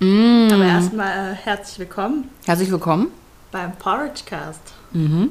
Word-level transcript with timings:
Mm. 0.00 0.48
Aber 0.52 0.64
erstmal 0.64 1.32
äh, 1.32 1.34
herzlich 1.34 1.78
willkommen 1.80 2.30
Herzlich 2.46 2.70
willkommen. 2.70 3.08
beim 3.50 3.72
Porridge 3.76 4.22
Cast. 4.26 4.60
Mhm. 4.92 5.30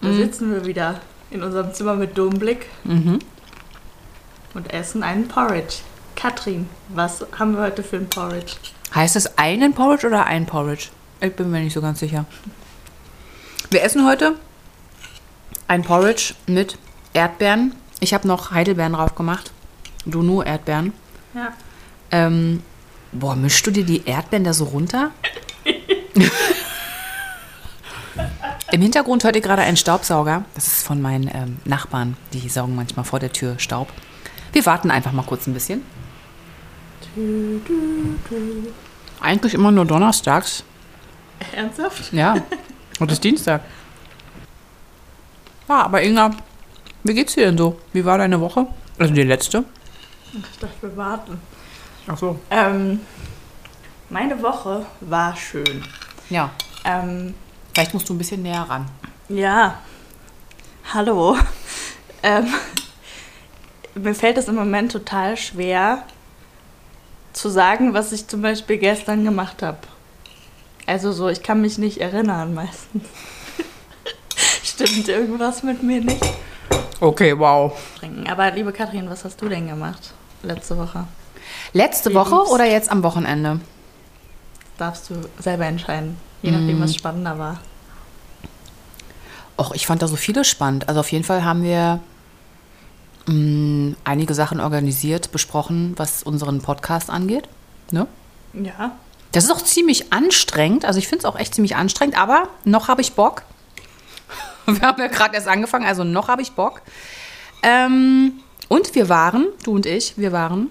Da 0.00 0.12
sitzen 0.12 0.50
wir 0.52 0.64
wieder 0.66 1.00
in 1.30 1.42
unserem 1.42 1.72
Zimmer 1.72 1.94
mit 1.94 2.18
Domblick 2.18 2.66
Mhm. 2.84 3.20
und 4.54 4.72
essen 4.72 5.02
einen 5.02 5.28
Porridge. 5.28 5.76
Katrin, 6.16 6.68
was 6.88 7.24
haben 7.38 7.54
wir 7.54 7.62
heute 7.62 7.82
für 7.82 7.96
ein 7.96 8.08
Porridge? 8.08 8.54
Heißt 8.94 9.16
es 9.16 9.38
einen 9.38 9.72
Porridge 9.74 10.06
oder 10.06 10.26
ein 10.26 10.46
Porridge? 10.46 10.88
Ich 11.20 11.34
bin 11.34 11.50
mir 11.50 11.60
nicht 11.60 11.72
so 11.72 11.80
ganz 11.80 12.00
sicher. 12.00 12.24
Wir 13.70 13.82
essen 13.82 14.06
heute 14.06 14.34
ein 15.68 15.82
Porridge 15.82 16.34
mit 16.46 16.78
Erdbeeren. 17.12 17.74
Ich 18.00 18.12
habe 18.12 18.26
noch 18.28 18.50
Heidelbeeren 18.50 18.92
drauf 18.92 19.14
gemacht. 19.14 19.52
Du 20.04 20.22
nur 20.22 20.44
Erdbeeren. 20.46 20.92
Ja. 21.34 21.52
Ähm, 22.10 22.62
boah, 23.14 23.34
mischst 23.36 23.66
du 23.66 23.70
dir 23.70 23.84
die 23.84 24.04
Erdbeeren 24.06 24.44
da 24.44 24.52
so 24.52 24.64
runter? 24.64 25.10
Im 28.72 28.82
Hintergrund 28.82 29.24
hört 29.24 29.36
ihr 29.36 29.42
gerade 29.42 29.62
einen 29.62 29.76
Staubsauger. 29.76 30.44
Das 30.54 30.66
ist 30.66 30.84
von 30.84 31.00
meinen 31.00 31.30
ähm, 31.32 31.58
Nachbarn. 31.64 32.16
Die 32.32 32.48
saugen 32.48 32.74
manchmal 32.74 33.04
vor 33.04 33.20
der 33.20 33.32
Tür 33.32 33.58
Staub. 33.58 33.88
Wir 34.52 34.66
warten 34.66 34.90
einfach 34.90 35.12
mal 35.12 35.22
kurz 35.22 35.46
ein 35.46 35.54
bisschen. 35.54 35.82
Eigentlich 39.20 39.54
immer 39.54 39.70
nur 39.70 39.84
donnerstags. 39.84 40.64
Ernsthaft? 41.54 42.12
Ja, 42.12 42.34
und 42.98 43.10
es 43.10 43.18
ist 43.18 43.24
Dienstag. 43.24 43.62
Ja, 45.68 45.82
aber 45.82 46.02
Inga, 46.02 46.32
wie 47.04 47.14
geht's 47.14 47.34
dir 47.34 47.46
denn 47.46 47.58
so? 47.58 47.78
Wie 47.92 48.04
war 48.04 48.18
deine 48.18 48.40
Woche? 48.40 48.66
Also 48.98 49.14
die 49.14 49.22
letzte? 49.22 49.64
Ich 50.32 50.58
dachte, 50.58 50.74
wir 50.82 50.96
warten. 50.96 51.40
Ach 52.06 52.18
so. 52.18 52.38
Ähm, 52.50 53.00
meine 54.10 54.40
Woche 54.42 54.84
war 55.00 55.36
schön. 55.36 55.84
Ja, 56.30 56.50
Ähm, 56.84 57.34
vielleicht 57.72 57.94
musst 57.94 58.08
du 58.08 58.14
ein 58.14 58.18
bisschen 58.18 58.42
näher 58.42 58.62
ran. 58.68 58.86
ja. 59.28 59.78
Hallo. 60.92 61.36
Ähm, 62.26 62.46
mir 63.94 64.14
fällt 64.14 64.38
es 64.38 64.48
im 64.48 64.54
Moment 64.54 64.90
total 64.92 65.36
schwer 65.36 66.04
zu 67.34 67.50
sagen, 67.50 67.92
was 67.92 68.12
ich 68.12 68.26
zum 68.28 68.40
Beispiel 68.40 68.78
gestern 68.78 69.24
gemacht 69.24 69.60
habe. 69.62 69.76
Also 70.86 71.12
so, 71.12 71.28
ich 71.28 71.42
kann 71.42 71.60
mich 71.60 71.76
nicht 71.76 71.98
erinnern 72.00 72.54
meistens. 72.54 73.04
Stimmt 74.64 75.06
irgendwas 75.08 75.62
mit 75.62 75.82
mir 75.82 76.00
nicht? 76.00 76.24
Okay, 76.98 77.38
wow. 77.38 77.78
Trinken. 77.98 78.26
Aber 78.26 78.50
liebe 78.52 78.72
Kathrin, 78.72 79.10
was 79.10 79.22
hast 79.26 79.42
du 79.42 79.48
denn 79.50 79.68
gemacht 79.68 80.14
letzte 80.42 80.78
Woche? 80.78 81.06
Letzte 81.72 82.10
Wie 82.10 82.14
Woche 82.14 82.36
lief's? 82.36 82.50
oder 82.50 82.64
jetzt 82.64 82.90
am 82.90 83.02
Wochenende? 83.02 83.60
Darfst 84.78 85.10
du 85.10 85.14
selber 85.38 85.66
entscheiden, 85.66 86.16
je 86.42 86.50
nachdem, 86.50 86.80
was 86.80 86.94
spannender 86.94 87.38
war. 87.38 87.60
Och, 89.56 89.72
ich 89.74 89.86
fand 89.86 90.02
da 90.02 90.08
so 90.08 90.16
vieles 90.16 90.48
spannend. 90.48 90.88
Also 90.88 91.00
auf 91.00 91.12
jeden 91.12 91.24
Fall 91.24 91.44
haben 91.44 91.62
wir 91.62 92.00
mh, 93.26 93.94
einige 94.04 94.34
Sachen 94.34 94.60
organisiert, 94.60 95.30
besprochen, 95.30 95.94
was 95.96 96.22
unseren 96.24 96.60
Podcast 96.60 97.08
angeht. 97.08 97.48
Ne? 97.92 98.08
Ja. 98.52 98.92
Das 99.30 99.44
ist 99.44 99.50
auch 99.52 99.62
ziemlich 99.62 100.12
anstrengend. 100.12 100.84
Also 100.84 100.98
ich 100.98 101.06
finde 101.06 101.20
es 101.20 101.24
auch 101.24 101.38
echt 101.38 101.54
ziemlich 101.54 101.76
anstrengend, 101.76 102.18
aber 102.18 102.48
noch 102.64 102.88
habe 102.88 103.00
ich 103.00 103.12
Bock. 103.12 103.42
Wir 104.66 104.80
haben 104.80 105.00
ja 105.00 105.08
gerade 105.08 105.34
erst 105.34 105.46
angefangen, 105.46 105.86
also 105.86 106.02
noch 106.04 106.28
habe 106.28 106.42
ich 106.42 106.52
Bock. 106.52 106.82
Ähm, 107.62 108.34
und 108.68 108.94
wir 108.94 109.08
waren, 109.08 109.46
du 109.62 109.72
und 109.72 109.84
ich, 109.86 110.16
wir 110.16 110.32
waren 110.32 110.68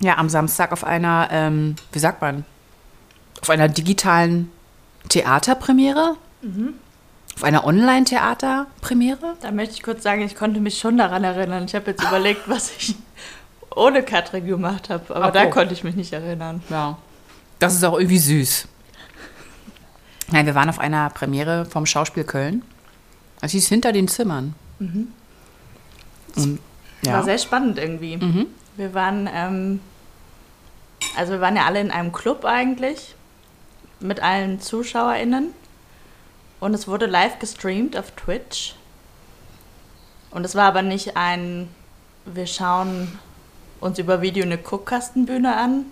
ja 0.00 0.16
am 0.18 0.28
Samstag 0.28 0.72
auf 0.72 0.84
einer, 0.84 1.28
ähm, 1.30 1.76
wie 1.92 1.98
sagt 1.98 2.20
man, 2.20 2.44
auf 3.40 3.50
einer 3.50 3.68
digitalen 3.68 4.50
Theaterpremiere. 5.08 6.16
Auf 7.36 7.44
einer 7.44 7.64
Online-Theaterpremiere. 7.64 9.36
Da 9.40 9.52
möchte 9.52 9.74
ich 9.74 9.82
kurz 9.82 10.02
sagen, 10.02 10.22
ich 10.22 10.34
konnte 10.34 10.60
mich 10.60 10.78
schon 10.78 10.98
daran 10.98 11.24
erinnern. 11.24 11.64
Ich 11.66 11.74
habe 11.74 11.90
jetzt 11.90 12.02
überlegt, 12.02 12.48
was 12.48 12.70
ich 12.76 12.96
ohne 13.74 14.02
Katrin 14.02 14.46
gemacht 14.46 14.90
habe, 14.90 15.14
aber 15.14 15.26
Ach, 15.26 15.32
da 15.32 15.46
konnte 15.46 15.72
ich 15.72 15.84
mich 15.84 15.94
nicht 15.94 16.12
erinnern. 16.12 16.62
Ja. 16.68 16.98
Das 17.58 17.74
ist 17.74 17.84
auch 17.84 17.98
irgendwie 17.98 18.18
süß. 18.18 18.68
Nein, 20.30 20.46
wir 20.46 20.54
waren 20.54 20.68
auf 20.68 20.78
einer 20.78 21.10
Premiere 21.10 21.64
vom 21.64 21.86
Schauspiel 21.86 22.24
Köln. 22.24 22.62
Es 23.40 23.52
hieß 23.52 23.68
Hinter 23.68 23.92
den 23.92 24.08
Zimmern. 24.08 24.54
Und, 26.36 26.58
War 27.02 27.12
ja. 27.12 27.22
sehr 27.22 27.38
spannend 27.38 27.78
irgendwie. 27.78 28.16
Mhm. 28.16 28.46
Wir 28.78 28.94
waren, 28.94 29.28
ähm, 29.34 29.80
also 31.16 31.32
wir 31.32 31.40
waren 31.40 31.56
ja 31.56 31.66
alle 31.66 31.80
in 31.80 31.90
einem 31.90 32.12
Club 32.12 32.44
eigentlich 32.44 33.16
mit 33.98 34.22
allen 34.22 34.60
ZuschauerInnen 34.60 35.52
und 36.60 36.74
es 36.74 36.86
wurde 36.86 37.06
live 37.06 37.40
gestreamt 37.40 37.96
auf 37.96 38.12
Twitch. 38.12 38.76
Und 40.30 40.44
es 40.44 40.54
war 40.54 40.66
aber 40.66 40.82
nicht 40.82 41.16
ein, 41.16 41.68
wir 42.24 42.46
schauen 42.46 43.18
uns 43.80 43.98
über 43.98 44.22
Video 44.22 44.44
eine 44.44 44.58
Guckkastenbühne 44.58 45.56
an, 45.56 45.86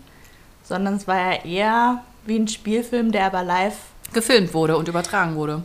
sondern 0.63 0.95
es 0.95 1.09
war 1.09 1.17
ja 1.17 1.45
eher 1.45 2.05
wie 2.25 2.39
ein 2.39 2.47
Spielfilm, 2.47 3.11
der 3.11 3.27
aber 3.27 3.43
live. 3.43 3.79
Gefilmt 4.13 4.55
wurde 4.55 4.77
und 4.77 4.87
übertragen 4.87 5.35
wurde. 5.35 5.65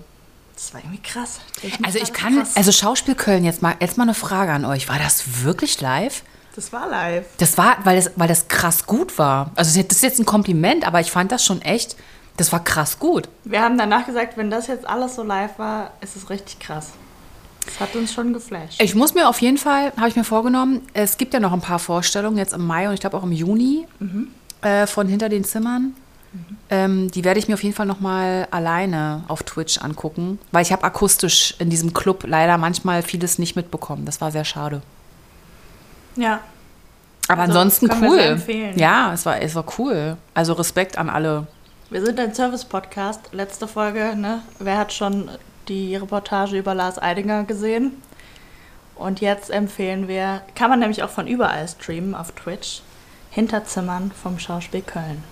Das 0.55 0.73
war 0.73 0.81
irgendwie 0.81 1.03
krass. 1.03 1.39
Also 1.83 1.99
ich 1.99 2.13
kann, 2.13 2.37
krass. 2.37 2.57
also 2.57 2.71
Schauspiel 2.71 3.13
Köln, 3.13 3.43
jetzt 3.43 3.61
mal, 3.61 3.75
jetzt 3.79 3.97
mal 3.97 4.05
eine 4.05 4.15
Frage 4.15 4.53
an 4.53 4.65
euch. 4.65 4.89
War 4.89 4.97
das 4.97 5.43
wirklich 5.43 5.79
live? 5.81 6.23
Das 6.55 6.73
war 6.73 6.89
live. 6.89 7.25
Das 7.37 7.57
war, 7.57 7.77
weil 7.83 7.95
das, 7.97 8.11
weil 8.15 8.27
das 8.27 8.47
krass 8.47 8.85
gut 8.85 9.17
war. 9.17 9.51
Also 9.55 9.81
das 9.81 9.97
ist 9.97 10.03
jetzt 10.03 10.19
ein 10.19 10.25
Kompliment, 10.25 10.85
aber 10.85 10.99
ich 10.99 11.11
fand 11.11 11.31
das 11.31 11.45
schon 11.45 11.61
echt, 11.61 11.95
das 12.37 12.51
war 12.51 12.63
krass 12.63 12.99
gut. 12.99 13.29
Wir 13.43 13.61
haben 13.61 13.77
danach 13.77 14.05
gesagt, 14.05 14.37
wenn 14.37 14.49
das 14.49 14.67
jetzt 14.67 14.87
alles 14.87 15.15
so 15.15 15.23
live 15.23 15.57
war, 15.57 15.91
ist 16.01 16.15
es 16.15 16.29
richtig 16.29 16.59
krass. 16.59 16.89
Das 17.65 17.79
hat 17.79 17.95
uns 17.95 18.11
schon 18.11 18.33
geflasht. 18.33 18.81
Ich 18.81 18.95
muss 18.95 19.13
mir 19.13 19.29
auf 19.29 19.39
jeden 19.41 19.57
Fall, 19.57 19.93
habe 19.95 20.09
ich 20.09 20.15
mir 20.15 20.23
vorgenommen, 20.23 20.81
es 20.93 21.17
gibt 21.17 21.33
ja 21.33 21.39
noch 21.39 21.53
ein 21.53 21.61
paar 21.61 21.79
Vorstellungen 21.79 22.37
jetzt 22.37 22.53
im 22.53 22.65
Mai 22.65 22.87
und 22.87 22.95
ich 22.95 22.99
glaube 22.99 23.17
auch 23.17 23.23
im 23.23 23.31
Juni 23.31 23.87
äh, 24.61 24.87
von 24.87 25.07
Hinter 25.07 25.29
den 25.29 25.43
Zimmern. 25.43 25.93
Ähm, 26.69 27.11
die 27.11 27.25
werde 27.25 27.39
ich 27.39 27.49
mir 27.49 27.55
auf 27.55 27.63
jeden 27.63 27.75
Fall 27.75 27.85
nochmal 27.85 28.47
alleine 28.51 29.25
auf 29.27 29.43
Twitch 29.43 29.77
angucken, 29.79 30.39
weil 30.53 30.63
ich 30.63 30.71
habe 30.71 30.85
akustisch 30.85 31.55
in 31.59 31.69
diesem 31.69 31.93
Club 31.93 32.23
leider 32.25 32.57
manchmal 32.57 33.03
vieles 33.03 33.37
nicht 33.37 33.57
mitbekommen. 33.57 34.05
Das 34.05 34.21
war 34.21 34.31
sehr 34.31 34.45
schade. 34.45 34.81
Ja. 36.15 36.39
Aber 37.27 37.41
Also, 37.43 37.59
ansonsten 37.59 37.89
cool. 38.01 38.41
Ja, 38.75 39.13
es 39.13 39.25
war, 39.25 39.41
es 39.41 39.55
war 39.55 39.65
cool. 39.77 40.17
Also 40.33 40.53
Respekt 40.53 40.97
an 40.97 41.09
alle. 41.09 41.47
Wir 41.89 42.03
sind 42.05 42.19
ein 42.19 42.33
Service-Podcast. 42.33 43.29
Letzte 43.31 43.67
Folge, 43.67 44.15
ne? 44.15 44.41
Wer 44.59 44.77
hat 44.77 44.91
schon 44.93 45.29
die 45.67 45.95
Reportage 45.95 46.57
über 46.57 46.73
Lars 46.73 47.01
Eidinger 47.01 47.43
gesehen? 47.43 48.01
Und 48.95 49.21
jetzt 49.21 49.49
empfehlen 49.49 50.07
wir, 50.07 50.41
kann 50.55 50.69
man 50.69 50.79
nämlich 50.79 51.03
auch 51.03 51.09
von 51.09 51.27
überall 51.27 51.67
streamen 51.67 52.13
auf 52.15 52.31
Twitch, 52.33 52.81
Hinterzimmern 53.31 54.11
vom 54.11 54.37
Schauspiel 54.37 54.81
Köln. 54.81 55.23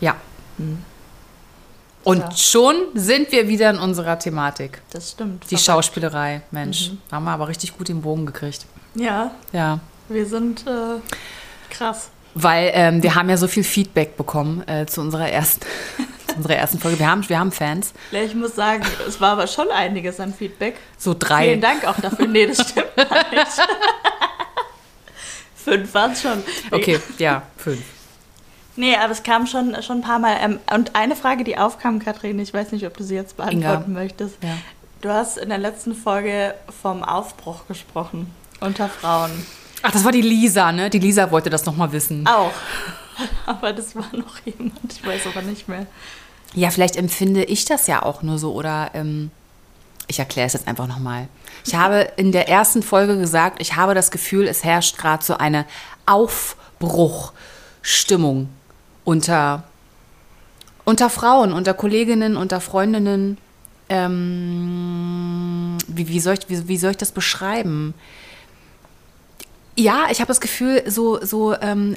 Ja. 0.00 0.16
Und 2.04 2.22
So. 2.32 2.36
schon 2.36 2.74
sind 2.94 3.30
wir 3.32 3.48
wieder 3.48 3.70
in 3.70 3.78
unserer 3.78 4.18
Thematik. 4.18 4.82
Das 4.90 5.12
stimmt. 5.12 5.44
Die 5.44 5.48
Verrückt. 5.48 5.64
Schauspielerei, 5.64 6.42
Mensch. 6.50 6.90
Haben 7.10 7.24
wir 7.24 7.30
aber 7.30 7.48
richtig 7.48 7.76
gut 7.78 7.88
den 7.88 8.02
Bogen 8.02 8.26
gekriegt. 8.26 8.66
Ja, 8.94 9.30
Ja. 9.52 9.80
wir 10.08 10.26
sind 10.26 10.66
äh, 10.66 11.00
krass. 11.70 12.10
Weil 12.34 12.70
ähm, 12.74 13.02
wir 13.02 13.14
haben 13.14 13.28
ja 13.28 13.36
so 13.36 13.46
viel 13.48 13.64
Feedback 13.64 14.16
bekommen 14.16 14.66
äh, 14.66 14.86
zu 14.86 15.00
unserer 15.02 15.28
ersten, 15.28 15.66
zu 16.26 16.36
unserer 16.36 16.56
ersten 16.56 16.78
Folge. 16.78 16.98
Wir 16.98 17.10
haben, 17.10 17.28
wir 17.28 17.38
haben 17.38 17.52
Fans. 17.52 17.92
Ich 18.10 18.34
muss 18.34 18.54
sagen, 18.54 18.82
es 19.06 19.20
war 19.20 19.32
aber 19.32 19.46
schon 19.46 19.70
einiges 19.70 20.18
an 20.18 20.32
Feedback. 20.32 20.76
So 20.96 21.14
drei. 21.18 21.44
Vielen 21.48 21.60
Dank 21.60 21.86
auch 21.86 21.98
dafür. 22.00 22.26
Nee, 22.26 22.46
das 22.46 22.70
stimmt 22.70 22.86
nicht. 22.96 23.06
Fünf 25.54 25.94
waren 25.94 26.12
es 26.12 26.22
schon. 26.22 26.42
Okay, 26.70 26.98
ja, 27.18 27.42
fünf. 27.56 27.82
Nee, 28.74 28.96
aber 28.96 29.12
es 29.12 29.22
kam 29.22 29.46
schon, 29.46 29.80
schon 29.82 29.98
ein 29.98 30.02
paar 30.02 30.18
Mal. 30.18 30.36
Ähm, 30.40 30.58
und 30.74 30.96
eine 30.96 31.14
Frage, 31.14 31.44
die 31.44 31.56
aufkam, 31.58 31.98
Katrin, 31.98 32.38
ich 32.38 32.52
weiß 32.52 32.72
nicht, 32.72 32.86
ob 32.86 32.96
du 32.96 33.04
sie 33.04 33.14
jetzt 33.14 33.36
beantworten 33.36 33.90
Inga. 33.92 34.00
möchtest. 34.00 34.42
Ja. 34.42 34.56
Du 35.02 35.10
hast 35.10 35.36
in 35.38 35.50
der 35.50 35.58
letzten 35.58 35.94
Folge 35.94 36.54
vom 36.80 37.04
Aufbruch 37.04 37.66
gesprochen 37.68 38.30
unter 38.62 38.88
Frauen. 38.88 39.30
Ach, 39.82 39.90
das 39.90 40.04
war 40.04 40.12
die 40.12 40.22
Lisa, 40.22 40.72
ne? 40.72 40.88
Die 40.90 41.00
Lisa 41.00 41.30
wollte 41.30 41.50
das 41.50 41.66
nochmal 41.66 41.92
wissen. 41.92 42.26
Auch. 42.26 42.52
Aber 43.46 43.72
das 43.72 43.96
war 43.96 44.08
noch 44.12 44.38
jemand, 44.44 44.92
ich 44.92 45.06
weiß 45.06 45.26
aber 45.26 45.42
nicht 45.42 45.68
mehr. 45.68 45.86
Ja, 46.54 46.70
vielleicht 46.70 46.96
empfinde 46.96 47.44
ich 47.44 47.66
das 47.66 47.86
ja 47.86 48.02
auch 48.02 48.22
nur 48.22 48.38
so 48.38 48.54
oder 48.54 48.90
ähm, 48.94 49.30
ich 50.06 50.18
erkläre 50.18 50.46
es 50.46 50.54
jetzt 50.54 50.68
einfach 50.68 50.86
nochmal. 50.86 51.28
Ich 51.66 51.74
habe 51.74 52.10
in 52.16 52.32
der 52.32 52.48
ersten 52.48 52.82
Folge 52.82 53.18
gesagt, 53.18 53.60
ich 53.60 53.76
habe 53.76 53.94
das 53.94 54.10
Gefühl, 54.10 54.48
es 54.48 54.64
herrscht 54.64 54.96
gerade 54.98 55.24
so 55.24 55.36
eine 55.36 55.66
Aufbruchstimmung 56.06 58.48
unter, 59.04 59.64
unter 60.84 61.10
Frauen, 61.10 61.52
unter 61.52 61.74
Kolleginnen, 61.74 62.36
unter 62.36 62.60
Freundinnen. 62.60 63.38
Ähm, 63.88 65.76
wie, 65.86 66.08
wie, 66.08 66.20
soll 66.20 66.34
ich, 66.34 66.48
wie, 66.48 66.68
wie 66.68 66.78
soll 66.78 66.92
ich 66.92 66.98
das 66.98 67.10
beschreiben? 67.12 67.94
Ja, 69.74 70.06
ich 70.10 70.20
habe 70.20 70.28
das 70.28 70.40
Gefühl, 70.40 70.82
so, 70.86 71.24
so 71.24 71.54
ähm, 71.60 71.96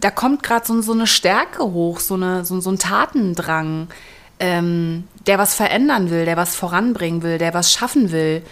da 0.00 0.10
kommt 0.10 0.42
gerade 0.42 0.66
so, 0.66 0.80
so 0.80 0.92
eine 0.92 1.06
Stärke 1.06 1.62
hoch, 1.62 2.00
so, 2.00 2.14
eine, 2.14 2.44
so, 2.44 2.60
so 2.60 2.70
ein 2.70 2.78
Tatendrang, 2.78 3.88
ähm, 4.38 5.04
der 5.26 5.38
was 5.38 5.54
verändern 5.54 6.10
will, 6.10 6.24
der 6.24 6.36
was 6.36 6.54
voranbringen 6.54 7.22
will, 7.22 7.38
der 7.38 7.52
was 7.52 7.72
schaffen 7.72 8.12
will. 8.12 8.42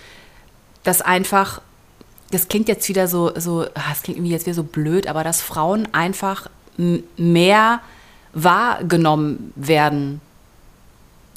Das 0.82 1.02
einfach, 1.02 1.60
das 2.32 2.48
klingt 2.48 2.69
jetzt 2.69 2.88
wieder 2.88 3.06
so, 3.06 3.32
so 3.36 3.62
ah, 3.75 3.90
das 3.90 4.02
klingt 4.02 4.19
irgendwie 4.19 4.32
jetzt 4.32 4.46
wieder 4.46 4.54
so 4.54 4.64
blöd, 4.64 5.06
aber 5.06 5.22
dass 5.22 5.40
Frauen 5.40 5.88
einfach 5.92 6.48
mehr 7.16 7.80
wahrgenommen 8.32 9.52
werden 9.56 10.20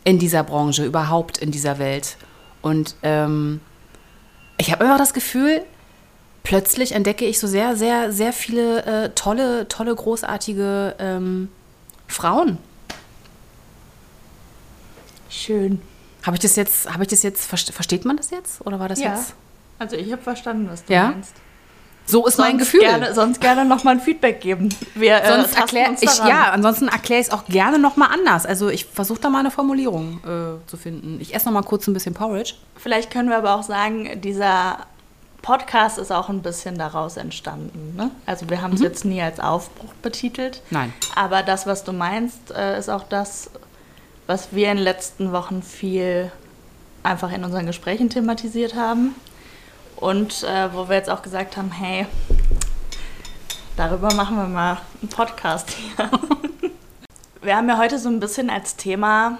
in 0.03 0.19
dieser 0.19 0.43
Branche, 0.43 0.85
überhaupt 0.85 1.37
in 1.37 1.51
dieser 1.51 1.79
Welt. 1.79 2.17
Und 2.61 2.95
ähm, 3.03 3.61
ich 4.57 4.71
habe 4.71 4.83
immer 4.83 4.97
das 4.97 5.13
Gefühl, 5.13 5.63
plötzlich 6.43 6.91
entdecke 6.93 7.25
ich 7.25 7.39
so 7.39 7.47
sehr, 7.47 7.75
sehr, 7.75 8.11
sehr 8.11 8.33
viele 8.33 8.83
äh, 8.85 9.09
tolle, 9.15 9.67
tolle, 9.67 9.93
großartige 9.95 10.95
ähm, 10.99 11.49
Frauen. 12.07 12.57
Schön. 15.29 15.81
Habe 16.23 16.35
ich 16.35 16.41
das 16.41 16.55
jetzt, 16.55 16.91
habe 16.91 17.03
ich 17.03 17.09
das 17.09 17.23
jetzt, 17.23 17.51
verste- 17.51 17.71
versteht 17.71 18.05
man 18.05 18.17
das 18.17 18.29
jetzt? 18.29 18.61
Oder 18.65 18.79
war 18.79 18.89
das 18.89 18.99
Ja. 18.99 19.15
jetzt? 19.15 19.33
Also 19.79 19.95
ich 19.95 20.11
habe 20.11 20.21
verstanden, 20.21 20.67
was 20.69 20.85
du 20.85 20.93
Ja? 20.93 21.09
meinst. 21.11 21.33
So 22.05 22.25
ist 22.25 22.37
mein 22.39 22.51
Sonst 22.53 22.59
Gefühl. 22.63 22.81
Gerne, 22.81 23.13
sonst 23.13 23.39
gerne 23.39 23.63
nochmal 23.63 23.95
ein 23.95 24.01
Feedback 24.01 24.41
geben. 24.41 24.69
Wir, 24.95 25.23
äh, 25.23 25.27
Sonst 25.27 25.55
erkläre 25.55 25.89
uns 25.91 26.01
ich, 26.01 26.17
ja, 26.17 26.51
ansonsten 26.51 26.87
erkläre 26.87 27.21
ich 27.21 27.27
es 27.27 27.33
auch 27.33 27.45
gerne 27.45 27.79
nochmal 27.79 28.09
anders. 28.11 28.45
Also 28.45 28.69
ich 28.69 28.85
versuche 28.85 29.19
da 29.21 29.29
mal 29.29 29.39
eine 29.39 29.51
Formulierung 29.51 30.19
äh, 30.25 30.67
zu 30.67 30.77
finden. 30.77 31.19
Ich 31.21 31.33
esse 31.33 31.45
nochmal 31.45 31.63
kurz 31.63 31.87
ein 31.87 31.93
bisschen 31.93 32.13
Porridge. 32.13 32.55
Vielleicht 32.75 33.11
können 33.11 33.29
wir 33.29 33.37
aber 33.37 33.53
auch 33.55 33.63
sagen, 33.63 34.19
dieser 34.19 34.79
Podcast 35.41 35.97
ist 35.97 36.11
auch 36.11 36.29
ein 36.29 36.41
bisschen 36.41 36.77
daraus 36.77 37.17
entstanden. 37.17 37.95
Ne? 37.95 38.11
Also 38.25 38.49
wir 38.49 38.61
haben 38.61 38.73
es 38.73 38.81
jetzt 38.81 39.05
nie 39.05 39.21
als 39.21 39.39
Aufbruch 39.39 39.93
betitelt. 40.01 40.61
Nein. 40.69 40.93
Aber 41.15 41.41
das, 41.41 41.65
was 41.65 41.83
du 41.83 41.93
meinst, 41.93 42.51
äh, 42.51 42.77
ist 42.77 42.89
auch 42.89 43.03
das, 43.03 43.49
was 44.27 44.53
wir 44.53 44.69
in 44.69 44.77
den 44.77 44.83
letzten 44.83 45.31
Wochen 45.31 45.63
viel 45.63 46.31
einfach 47.03 47.31
in 47.31 47.43
unseren 47.43 47.65
Gesprächen 47.65 48.09
thematisiert 48.09 48.75
haben. 48.75 49.15
Und 49.95 50.43
äh, 50.43 50.73
wo 50.73 50.89
wir 50.89 50.95
jetzt 50.95 51.09
auch 51.09 51.21
gesagt 51.21 51.57
haben, 51.57 51.71
hey, 51.71 52.05
darüber 53.77 54.13
machen 54.13 54.35
wir 54.37 54.47
mal 54.47 54.77
einen 55.01 55.09
Podcast 55.09 55.69
hier. 55.97 56.09
wir 57.41 57.55
haben 57.55 57.67
ja 57.67 57.77
heute 57.77 57.97
so 57.97 58.09
ein 58.09 58.19
bisschen 58.19 58.49
als 58.49 58.75
Thema 58.75 59.39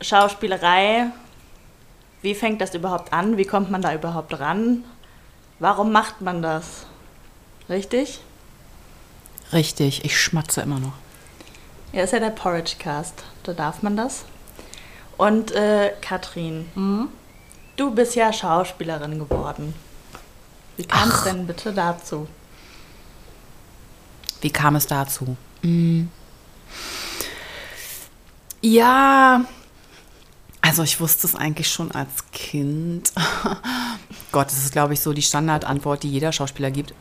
Schauspielerei. 0.00 1.10
Wie 2.22 2.34
fängt 2.34 2.60
das 2.60 2.74
überhaupt 2.74 3.12
an? 3.12 3.36
Wie 3.36 3.44
kommt 3.44 3.70
man 3.70 3.82
da 3.82 3.94
überhaupt 3.94 4.38
ran? 4.38 4.84
Warum 5.58 5.92
macht 5.92 6.20
man 6.20 6.42
das? 6.42 6.86
Richtig? 7.68 8.20
Richtig, 9.52 10.04
ich 10.04 10.20
schmatze 10.20 10.60
immer 10.60 10.78
noch. 10.78 10.92
Ja, 11.92 12.04
ist 12.04 12.12
ja 12.12 12.20
der 12.20 12.30
Porridge 12.30 12.74
Cast. 12.78 13.24
Da 13.42 13.52
darf 13.52 13.82
man 13.82 13.96
das. 13.96 14.24
Und 15.16 15.52
äh, 15.52 15.92
Katrin, 16.00 16.66
du 17.76 17.94
bist 17.94 18.14
ja 18.14 18.32
Schauspielerin 18.32 19.18
geworden. 19.18 19.74
Wie 20.76 20.84
kam 20.84 21.10
es 21.10 21.24
denn 21.24 21.46
bitte 21.46 21.72
dazu? 21.72 22.26
Wie 24.40 24.50
kam 24.50 24.76
es 24.76 24.86
dazu? 24.86 25.36
Mm. 25.62 26.04
Ja, 28.62 29.44
also 30.70 30.84
ich 30.84 31.00
wusste 31.00 31.26
es 31.26 31.34
eigentlich 31.34 31.68
schon 31.68 31.90
als 31.90 32.30
Kind. 32.30 33.12
Gott, 34.32 34.46
das 34.46 34.58
ist, 34.58 34.70
glaube 34.70 34.94
ich, 34.94 35.00
so 35.00 35.12
die 35.12 35.20
Standardantwort, 35.20 36.04
die 36.04 36.08
jeder 36.08 36.30
Schauspieler 36.30 36.70
gibt. 36.70 36.94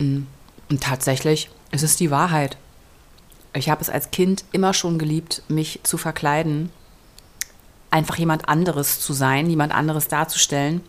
Mm. 0.00 0.22
Und 0.68 0.82
tatsächlich, 0.82 1.48
es 1.70 1.84
ist 1.84 2.00
die 2.00 2.10
Wahrheit. 2.10 2.56
Ich 3.52 3.70
habe 3.70 3.80
es 3.80 3.88
als 3.88 4.10
Kind 4.10 4.44
immer 4.50 4.74
schon 4.74 4.98
geliebt, 4.98 5.44
mich 5.46 5.78
zu 5.84 5.98
verkleiden, 5.98 6.70
einfach 7.92 8.16
jemand 8.16 8.48
anderes 8.48 8.98
zu 8.98 9.12
sein, 9.12 9.48
jemand 9.48 9.72
anderes 9.72 10.08
darzustellen. 10.08 10.80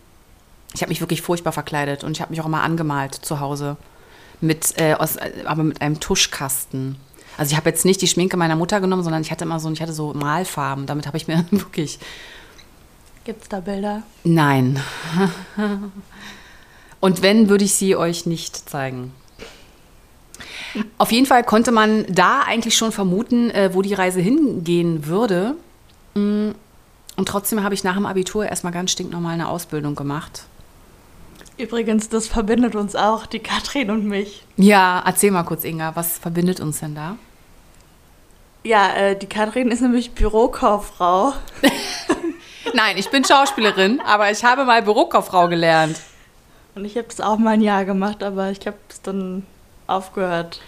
Ich 0.74 0.82
habe 0.82 0.88
mich 0.88 1.00
wirklich 1.00 1.22
furchtbar 1.22 1.52
verkleidet 1.52 2.02
und 2.02 2.16
ich 2.16 2.20
habe 2.20 2.32
mich 2.32 2.40
auch 2.40 2.46
immer 2.46 2.64
angemalt 2.64 3.14
zu 3.14 3.38
Hause 3.38 3.76
mit, 4.40 4.76
äh, 4.80 4.94
aus, 4.94 5.14
äh, 5.14 5.44
aber 5.44 5.62
mit 5.62 5.80
einem 5.80 6.00
Tuschkasten. 6.00 6.96
Also 7.36 7.52
ich 7.52 7.56
habe 7.56 7.68
jetzt 7.68 7.84
nicht 7.84 8.00
die 8.00 8.06
Schminke 8.08 8.36
meiner 8.36 8.56
Mutter 8.56 8.80
genommen, 8.80 9.02
sondern 9.02 9.22
ich 9.22 9.30
hatte 9.30 9.44
immer 9.44 9.58
so, 9.60 9.70
ich 9.70 9.82
hatte 9.82 9.92
so 9.92 10.12
Malfarben. 10.14 10.86
Damit 10.86 11.06
habe 11.06 11.16
ich 11.16 11.26
mir 11.28 11.44
wirklich, 11.50 11.98
Gibt's 13.24 13.48
da 13.48 13.60
Bilder? 13.60 14.02
nein. 14.22 14.80
Und 17.00 17.22
wenn, 17.22 17.48
würde 17.48 17.64
ich 17.64 17.74
sie 17.74 17.96
euch 17.96 18.26
nicht 18.26 18.68
zeigen. 18.68 19.12
Auf 20.98 21.12
jeden 21.12 21.26
Fall 21.26 21.44
konnte 21.44 21.70
man 21.70 22.04
da 22.08 22.40
eigentlich 22.46 22.76
schon 22.76 22.92
vermuten, 22.92 23.50
äh, 23.50 23.70
wo 23.74 23.82
die 23.82 23.94
Reise 23.94 24.20
hingehen 24.20 25.06
würde. 25.06 25.54
Mm, 26.14 26.50
Und 27.16 27.28
trotzdem 27.28 27.62
habe 27.62 27.74
ich 27.74 27.84
nach 27.84 27.94
dem 27.94 28.06
Abitur 28.06 28.46
erstmal 28.46 28.72
ganz 28.72 28.90
stinknormal 28.90 29.34
eine 29.34 29.48
Ausbildung 29.48 29.94
gemacht. 29.94 30.44
Übrigens, 31.56 32.08
das 32.08 32.26
verbindet 32.26 32.74
uns 32.74 32.96
auch, 32.96 33.26
die 33.26 33.38
Katrin 33.38 33.90
und 33.90 34.06
mich. 34.06 34.44
Ja, 34.56 35.02
erzähl 35.06 35.30
mal 35.30 35.44
kurz, 35.44 35.64
Inga, 35.64 35.94
was 35.94 36.18
verbindet 36.18 36.60
uns 36.60 36.80
denn 36.80 36.94
da? 36.94 37.16
Ja, 38.64 38.94
äh, 38.94 39.16
die 39.16 39.26
Katrin 39.26 39.70
ist 39.70 39.80
nämlich 39.80 40.12
Bürokauffrau. 40.12 41.34
Nein, 42.74 42.96
ich 42.96 43.08
bin 43.10 43.24
Schauspielerin, 43.24 44.00
aber 44.00 44.30
ich 44.30 44.42
habe 44.42 44.64
mal 44.64 44.82
Bürokauffrau 44.82 45.48
gelernt. 45.48 46.00
Und 46.74 46.84
ich 46.84 46.96
habe 46.96 47.06
das 47.06 47.20
auch 47.20 47.38
mal 47.38 47.50
ein 47.50 47.60
Jahr 47.60 47.84
gemacht, 47.84 48.22
aber 48.22 48.50
ich 48.50 48.66
habe 48.66 48.78
es 48.88 49.00
dann 49.02 49.46
aufgehört. 49.86 50.60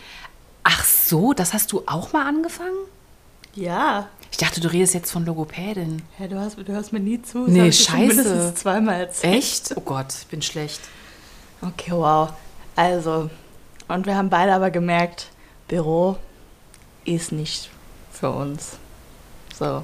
Ach 0.62 0.84
so, 0.84 1.32
das 1.32 1.52
hast 1.52 1.72
du 1.72 1.82
auch 1.86 2.12
mal 2.12 2.26
angefangen? 2.26 2.76
Ja. 3.54 4.08
Ich 4.30 4.36
dachte, 4.38 4.60
du 4.60 4.70
redest 4.70 4.94
jetzt 4.94 5.10
von 5.10 5.24
Logopädin. 5.24 6.02
Ja, 6.18 6.26
du, 6.28 6.38
hast, 6.38 6.58
du 6.58 6.66
hörst 6.72 6.92
mir 6.92 7.00
nie 7.00 7.22
zu. 7.22 7.44
Das 7.44 7.52
Nee, 7.54 7.60
hab 7.60 7.68
ich 7.68 7.80
scheiße. 7.84 7.98
mindestens 8.06 8.54
zweimal 8.60 9.00
erzählt. 9.00 9.34
Echt? 9.34 9.72
Oh 9.76 9.80
Gott, 9.80 10.12
ich 10.20 10.26
bin 10.26 10.42
schlecht. 10.42 10.80
Okay, 11.62 11.92
wow. 11.92 12.30
Also, 12.74 13.30
und 13.88 14.06
wir 14.06 14.16
haben 14.16 14.28
beide 14.28 14.52
aber 14.52 14.70
gemerkt, 14.70 15.28
Büro 15.68 16.16
ist 17.04 17.32
nicht 17.32 17.70
für 18.12 18.30
uns. 18.30 18.72
So. 19.58 19.82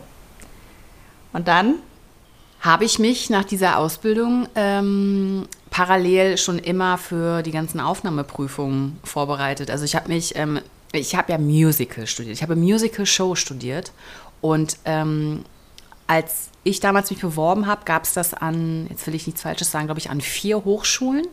Und 1.32 1.48
dann? 1.48 1.76
Habe 2.60 2.84
ich 2.84 3.00
mich 3.00 3.28
nach 3.28 3.42
dieser 3.44 3.76
Ausbildung 3.78 4.46
ähm, 4.54 5.48
parallel 5.70 6.38
schon 6.38 6.60
immer 6.60 6.96
für 6.96 7.42
die 7.42 7.50
ganzen 7.50 7.80
Aufnahmeprüfungen 7.80 9.00
vorbereitet. 9.02 9.68
Also 9.68 9.84
ich 9.84 9.96
habe 9.96 10.08
mich, 10.08 10.36
ähm, 10.36 10.60
ich 10.92 11.16
habe 11.16 11.32
ja 11.32 11.38
Musical 11.38 12.06
studiert. 12.06 12.36
Ich 12.36 12.42
habe 12.44 12.54
Musical 12.54 13.04
Show 13.04 13.34
studiert 13.34 13.90
und 14.42 14.76
ähm, 14.84 15.44
als 16.06 16.50
ich 16.64 16.80
damals 16.80 17.10
mich 17.10 17.20
beworben 17.20 17.66
habe, 17.66 17.86
gab 17.86 18.04
es 18.04 18.12
das 18.12 18.34
an, 18.34 18.86
jetzt 18.90 19.06
will 19.06 19.14
ich 19.14 19.26
nichts 19.26 19.40
Falsches 19.40 19.70
sagen, 19.70 19.86
glaube 19.86 20.00
ich, 20.00 20.10
an 20.10 20.20
vier 20.20 20.62
Hochschulen. 20.64 21.26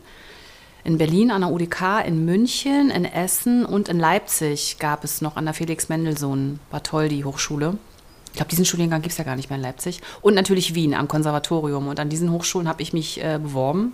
In 0.84 0.96
Berlin 0.96 1.30
an 1.30 1.42
der 1.42 1.50
UDK, 1.50 2.06
in 2.06 2.24
München, 2.24 2.90
in 2.90 3.04
Essen 3.04 3.66
und 3.66 3.90
in 3.90 3.98
Leipzig 3.98 4.78
gab 4.78 5.04
es 5.04 5.20
noch 5.20 5.36
an 5.36 5.44
der 5.44 5.52
Felix 5.52 5.90
Mendelssohn 5.90 6.58
Bartholdy 6.70 7.20
Hochschule. 7.20 7.76
Ich 8.28 8.36
glaube, 8.36 8.48
diesen 8.48 8.64
Studiengang 8.64 9.02
gibt 9.02 9.12
es 9.12 9.18
ja 9.18 9.24
gar 9.24 9.36
nicht 9.36 9.50
mehr 9.50 9.58
in 9.58 9.62
Leipzig. 9.62 10.00
Und 10.22 10.34
natürlich 10.34 10.74
Wien 10.74 10.94
am 10.94 11.08
Konservatorium. 11.08 11.88
Und 11.88 12.00
an 12.00 12.08
diesen 12.08 12.30
Hochschulen 12.30 12.68
habe 12.68 12.80
ich 12.80 12.94
mich 12.94 13.22
äh, 13.22 13.38
beworben. 13.42 13.92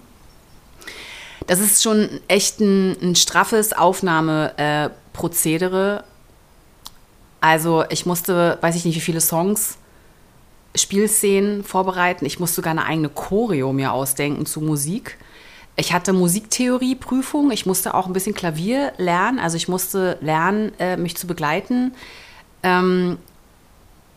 Das 1.46 1.58
ist 1.58 1.82
schon 1.82 2.20
echt 2.28 2.60
ein, 2.60 2.96
ein 3.02 3.16
straffes 3.16 3.72
Aufnahmeprozedere. 3.72 6.04
Äh. 6.04 6.15
Also 7.46 7.84
ich 7.90 8.06
musste, 8.06 8.58
weiß 8.60 8.74
ich 8.74 8.84
nicht, 8.84 8.96
wie 8.96 9.00
viele 9.00 9.20
Songs, 9.20 9.78
Spielszenen 10.74 11.62
vorbereiten. 11.62 12.24
Ich 12.24 12.40
musste 12.40 12.56
sogar 12.56 12.72
eine 12.72 12.84
eigene 12.84 13.08
Choreo 13.08 13.72
mir 13.72 13.92
ausdenken 13.92 14.46
zu 14.46 14.60
Musik. 14.60 15.16
Ich 15.76 15.92
hatte 15.92 16.12
Musiktheorieprüfung. 16.12 17.52
Ich 17.52 17.64
musste 17.64 17.94
auch 17.94 18.08
ein 18.08 18.12
bisschen 18.12 18.34
Klavier 18.34 18.94
lernen. 18.96 19.38
Also 19.38 19.56
ich 19.56 19.68
musste 19.68 20.18
lernen, 20.20 20.72
äh, 20.80 20.96
mich 20.96 21.16
zu 21.16 21.28
begleiten. 21.28 21.94
Ähm, 22.64 23.16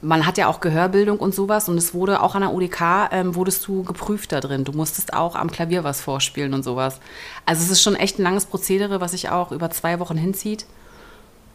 man 0.02 0.26
hat 0.26 0.40
ja 0.40 0.48
auch 0.48 0.60
Gehörbildung 0.60 1.20
und 1.20 1.36
sowas 1.36 1.70
und 1.70 1.78
es 1.78 1.94
wurde 1.94 2.24
auch 2.24 2.34
an 2.34 2.42
der 2.42 2.52
UDK, 2.52 3.10
ähm, 3.12 3.36
wurdest 3.36 3.68
du 3.68 3.84
geprüft 3.84 4.32
da 4.32 4.40
drin. 4.40 4.64
Du 4.64 4.72
musstest 4.72 5.14
auch 5.14 5.36
am 5.36 5.52
Klavier 5.52 5.84
was 5.84 6.02
vorspielen 6.02 6.56
und 6.56 6.64
sowas. 6.64 7.00
Also 7.46 7.62
es 7.64 7.70
ist 7.70 7.84
schon 7.84 7.96
echt 7.96 8.18
ein 8.18 8.24
langes 8.24 8.48
Prozedere, 8.48 9.02
was 9.02 9.12
sich 9.12 9.30
auch 9.30 9.52
über 9.52 9.70
zwei 9.70 10.00
Wochen 10.00 10.18
hinzieht. 10.18 10.66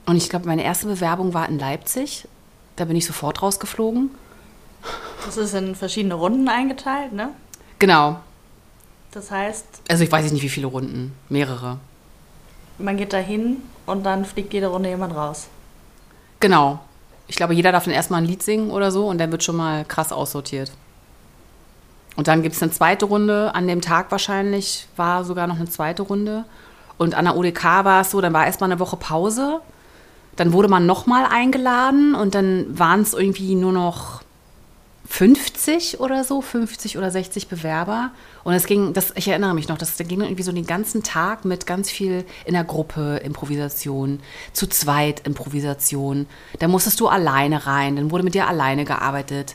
Und 0.06 0.16
ich 0.16 0.28
glaube, 0.28 0.46
meine 0.46 0.64
erste 0.64 0.86
Bewerbung 0.86 1.34
war 1.34 1.48
in 1.48 1.58
Leipzig. 1.58 2.28
Da 2.76 2.84
bin 2.84 2.96
ich 2.96 3.06
sofort 3.06 3.42
rausgeflogen. 3.42 4.10
Das 5.24 5.36
ist 5.36 5.54
in 5.54 5.74
verschiedene 5.74 6.14
Runden 6.14 6.48
eingeteilt, 6.48 7.12
ne? 7.12 7.30
Genau. 7.78 8.20
Das 9.12 9.30
heißt, 9.30 9.64
Also 9.88 10.04
ich 10.04 10.12
weiß 10.12 10.30
nicht, 10.32 10.42
wie 10.42 10.48
viele 10.48 10.66
Runden. 10.66 11.14
Mehrere. 11.28 11.78
man 12.78 12.96
geht 12.96 13.12
da 13.12 13.18
hin 13.18 13.62
und 13.86 14.04
dann 14.04 14.24
fliegt 14.24 14.52
jede 14.52 14.66
Runde 14.66 14.88
jemand 14.88 15.14
raus. 15.14 15.46
Genau. 16.40 16.80
Ich 17.28 17.36
glaube, 17.36 17.54
jeder 17.54 17.72
darf 17.72 17.84
dann 17.84 17.94
erstmal 17.94 18.20
ein 18.20 18.26
Lied 18.26 18.42
singen 18.42 18.70
oder 18.70 18.90
so 18.90 19.06
und 19.06 19.18
dann 19.18 19.30
wird 19.30 19.44
schon 19.44 19.56
mal 19.56 19.84
krass 19.84 20.12
aussortiert. 20.12 20.72
Und 22.16 22.28
dann 22.28 22.42
gibt 22.42 22.54
es 22.54 22.62
eine 22.62 22.72
zweite 22.72 23.06
Runde. 23.06 23.54
An 23.54 23.66
dem 23.66 23.80
Tag 23.80 24.10
wahrscheinlich 24.10 24.86
war 24.96 25.24
sogar 25.24 25.46
noch 25.46 25.56
eine 25.56 25.68
zweite 25.68 26.02
Runde. 26.02 26.44
Und 26.98 27.14
an 27.14 27.24
der 27.24 27.36
UDK 27.36 27.64
war 27.84 28.02
es 28.02 28.10
so, 28.10 28.20
dann 28.20 28.32
war 28.32 28.44
erstmal 28.46 28.70
eine 28.70 28.78
Woche 28.80 28.96
Pause. 28.96 29.60
Dann 30.36 30.52
wurde 30.52 30.68
man 30.68 30.86
nochmal 30.86 31.26
eingeladen 31.26 32.14
und 32.14 32.34
dann 32.34 32.78
waren 32.78 33.02
es 33.02 33.14
irgendwie 33.14 33.54
nur 33.54 33.72
noch 33.72 34.22
50 35.06 36.00
oder 36.00 36.24
so, 36.24 36.40
50 36.40 36.96
oder 36.96 37.10
60 37.10 37.48
Bewerber. 37.48 38.10
Und 38.42 38.54
es 38.54 38.66
ging, 38.66 38.94
das, 38.94 39.12
ich 39.16 39.28
erinnere 39.28 39.54
mich 39.54 39.68
noch, 39.68 39.78
das 39.78 39.96
ging 39.96 40.20
irgendwie 40.20 40.42
so 40.42 40.50
den 40.50 40.66
ganzen 40.66 41.02
Tag 41.02 41.44
mit 41.44 41.66
ganz 41.66 41.90
viel 41.90 42.24
in 42.44 42.54
der 42.54 42.64
Gruppe 42.64 43.18
Improvisation, 43.18 44.20
zu 44.52 44.66
zweit 44.66 45.26
Improvisation. 45.26 46.26
Da 46.58 46.68
musstest 46.68 47.00
du 47.00 47.08
alleine 47.08 47.66
rein, 47.66 47.96
dann 47.96 48.10
wurde 48.10 48.24
mit 48.24 48.34
dir 48.34 48.48
alleine 48.48 48.84
gearbeitet. 48.84 49.54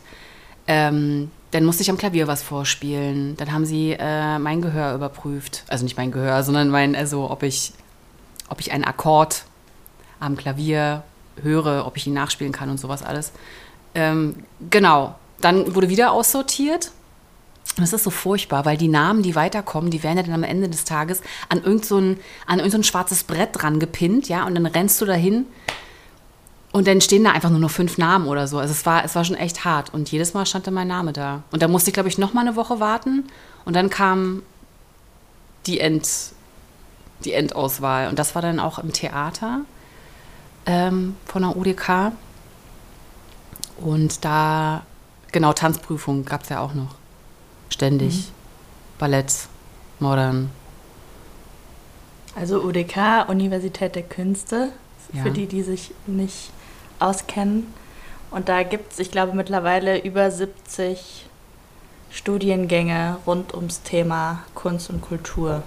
Ähm, 0.68 1.32
dann 1.52 1.66
musste 1.66 1.82
ich 1.82 1.90
am 1.90 1.98
Klavier 1.98 2.28
was 2.28 2.44
vorspielen. 2.44 3.36
Dann 3.38 3.52
haben 3.52 3.66
sie 3.66 3.96
äh, 4.00 4.38
mein 4.38 4.62
Gehör 4.62 4.94
überprüft. 4.94 5.64
Also 5.68 5.84
nicht 5.84 5.98
mein 5.98 6.12
Gehör, 6.12 6.44
sondern 6.44 6.70
mein, 6.70 6.96
also 6.96 7.30
ob 7.30 7.42
ich, 7.42 7.74
ob 8.50 8.60
ich 8.60 8.72
einen 8.72 8.84
Akkord 8.84 9.46
am 10.20 10.36
Klavier 10.36 11.04
höre, 11.42 11.86
ob 11.86 11.98
ich 11.98 12.08
ihn 12.08 12.14
nachspielen 12.14 12.54
kann 12.54 12.70
und 12.70 12.80
sowas 12.80 13.04
alles. 13.04 13.32
Ähm, 13.96 14.36
genau. 14.70 15.16
Dann 15.42 15.76
wurde 15.76 15.90
wieder 15.90 16.12
aussortiert. 16.12 16.92
Und 17.78 17.84
das 17.84 17.94
ist 17.94 18.04
so 18.04 18.10
furchtbar, 18.10 18.66
weil 18.66 18.78
die 18.78 18.88
Namen, 18.88 19.24
die 19.24 19.36
weiterkommen, 19.36 19.92
die 19.92 20.04
werden 20.04 20.18
ja 20.18 20.24
dann 20.24 20.34
am 20.34 20.44
Ende 20.44 20.68
des 20.68 20.84
Tages 20.84 21.22
an 21.48 21.64
irgend 21.64 21.86
so 21.86 22.00
irgend 22.00 22.72
so 22.72 22.84
schwarzes 22.84 23.24
Brett 23.24 23.50
dran 23.54 23.80
gepinnt, 23.80 24.28
ja, 24.28 24.46
und 24.46 24.56
dann 24.56 24.66
rennst 24.66 25.00
du 25.00 25.06
dahin 25.06 25.46
und 26.72 26.88
dann 26.88 27.02
stehen 27.02 27.24
da 27.24 27.32
einfach 27.32 27.50
nur 27.50 27.60
noch 27.60 27.72
fünf 27.72 27.98
Namen 27.98 28.28
oder 28.28 28.48
so. 28.48 28.60
Also 28.60 28.72
es 28.72 28.86
war, 28.86 29.04
es 29.04 29.16
war 29.16 29.26
schon 29.26 29.36
echt 29.36 29.66
hart. 29.66 29.92
Und 29.94 30.12
jedes 30.12 30.34
Mal 30.34 30.46
stand 30.46 30.68
dann 30.68 30.74
mein 30.76 30.88
Name 30.88 31.14
da. 31.14 31.44
Und 31.52 31.64
da 31.64 31.68
musste 31.68 31.90
ich, 31.90 31.94
glaube 31.94 32.10
ich, 32.10 32.18
noch 32.18 32.34
mal 32.34 32.42
eine 32.42 32.56
Woche 32.56 32.80
warten. 32.80 33.28
Und 33.66 33.76
dann 33.76 33.90
kam 33.90 34.44
die, 35.66 35.80
End, 35.80 36.08
die 37.24 37.34
Endauswahl. 37.34 38.08
Und 38.10 38.20
das 38.20 38.36
war 38.36 38.44
dann 38.44 38.60
auch 38.60 38.78
im 38.78 38.94
Theater 38.94 39.62
ähm, 40.70 41.16
von 41.26 41.42
der 41.42 41.58
UDK. 41.58 42.12
Und 43.78 44.24
da, 44.24 44.84
genau, 45.32 45.52
Tanzprüfung 45.54 46.26
gab 46.26 46.44
es 46.44 46.50
ja 46.50 46.60
auch 46.60 46.74
noch. 46.76 46.96
Ständig. 47.70 48.16
Mhm. 48.16 48.24
Ballett, 49.00 49.34
Modern. 50.00 50.52
Also 52.36 52.62
UDK, 52.62 53.28
Universität 53.28 53.96
der 53.96 54.04
Künste, 54.04 54.70
Ja. 55.12 55.24
für 55.24 55.32
die, 55.32 55.48
die 55.48 55.64
sich 55.64 55.92
nicht 56.06 56.52
auskennen. 57.00 57.74
Und 58.30 58.48
da 58.48 58.62
gibt 58.62 58.94
es, 58.94 59.00
ich 59.00 59.10
glaube, 59.10 59.34
mittlerweile 59.36 60.00
über 60.00 60.30
70 60.30 61.26
Studiengänge 62.12 63.18
rund 63.26 63.56
ums 63.56 63.82
Thema 63.82 64.44
Kunst 64.54 64.92
und 64.92 65.02
Kultur. 65.02 65.64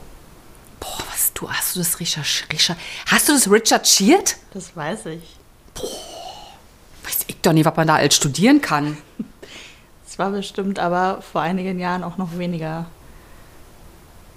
Boah, 0.82 1.04
was 1.12 1.32
du, 1.32 1.48
hast 1.48 1.76
du 1.76 1.78
das 1.78 2.00
recherchiert? 2.00 2.76
Hast 3.06 3.28
du 3.28 3.32
das 3.32 3.48
recherchiert? 3.48 4.36
Das 4.52 4.76
weiß 4.76 5.06
ich. 5.06 5.22
Weiß 7.04 7.24
ich 7.28 7.40
doch 7.40 7.52
nicht, 7.52 7.64
was 7.64 7.76
man 7.76 7.86
da 7.86 7.94
als 7.96 8.16
studieren 8.16 8.60
kann. 8.60 8.96
Es 10.04 10.18
war 10.18 10.30
bestimmt 10.30 10.78
aber 10.78 11.22
vor 11.22 11.40
einigen 11.40 11.78
Jahren 11.78 12.04
auch 12.04 12.18
noch 12.18 12.36
weniger. 12.36 12.84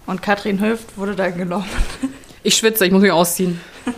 Und 0.05 0.21
Katrin 0.21 0.61
Höft 0.61 0.97
wurde 0.97 1.15
dann 1.15 1.37
genommen. 1.37 1.69
Ich 2.43 2.55
schwitze, 2.55 2.85
ich 2.85 2.91
muss 2.91 3.01
mich 3.01 3.11
ausziehen. 3.11 3.59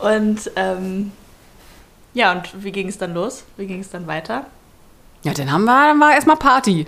Und 0.00 0.50
ähm, 0.56 1.12
ja, 2.12 2.32
und 2.32 2.64
wie 2.64 2.72
ging 2.72 2.88
es 2.88 2.98
dann 2.98 3.14
los? 3.14 3.44
Wie 3.56 3.66
ging 3.66 3.80
es 3.80 3.90
dann 3.90 4.06
weiter? 4.06 4.46
Ja, 5.22 5.32
dann 5.32 5.50
haben 5.50 5.64
wir, 5.64 5.88
dann 5.88 6.00
war 6.00 6.12
erstmal 6.12 6.36
Party. 6.36 6.86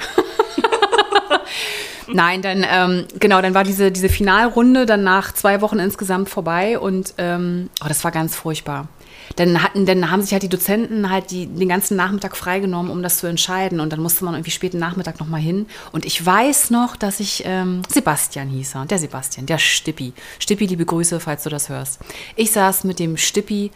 Nein, 2.13 2.43
dann, 2.43 2.65
ähm, 2.69 3.07
genau, 3.19 3.43
dann 3.43 3.55
war 3.55 3.65
diese, 3.65 3.93
diese 3.93 4.09
Finalrunde 4.09 4.87
dann 4.87 5.05
nach 5.05 5.33
zwei 5.33 5.61
Wochen 5.61 5.79
insgesamt 5.79 6.29
vorbei 6.29 6.79
und 6.79 7.15
ähm, 7.19 7.69
oh, 7.83 7.89
das 7.89 8.03
war 8.05 8.11
ganz 8.11 8.35
furchtbar. 8.35 8.89
Dann, 9.37 9.63
hatten, 9.63 9.85
dann 9.85 10.11
haben 10.11 10.23
sich 10.23 10.33
halt 10.33 10.43
die 10.43 10.49
Dozenten 10.49 11.11
halt 11.11 11.31
die, 11.31 11.47
den 11.47 11.69
ganzen 11.69 11.97
Nachmittag 11.97 12.37
freigenommen, 12.37 12.91
um 12.91 13.03
das 13.03 13.19
zu 13.19 13.27
entscheiden. 13.27 13.79
Und 13.79 13.93
dann 13.93 14.01
musste 14.01 14.25
man 14.25 14.35
irgendwie 14.35 14.51
späten 14.51 14.79
Nachmittag 14.79 15.21
nochmal 15.21 15.41
hin. 15.41 15.67
Und 15.93 16.07
ich 16.07 16.25
weiß 16.25 16.71
noch, 16.71 16.97
dass 16.97 17.21
ich, 17.21 17.43
ähm, 17.45 17.83
Sebastian 17.89 18.49
hieß 18.49 18.75
er, 18.77 18.87
der 18.87 18.99
Sebastian, 18.99 19.45
der 19.45 19.59
Stippi. 19.59 20.15
Stippi, 20.39 20.67
liebe 20.67 20.87
Grüße, 20.87 21.21
falls 21.21 21.43
du 21.43 21.51
das 21.51 21.69
hörst. 21.69 22.01
Ich 22.37 22.53
saß 22.53 22.85
mit 22.85 22.99
dem 22.99 23.17
Stippi 23.17 23.71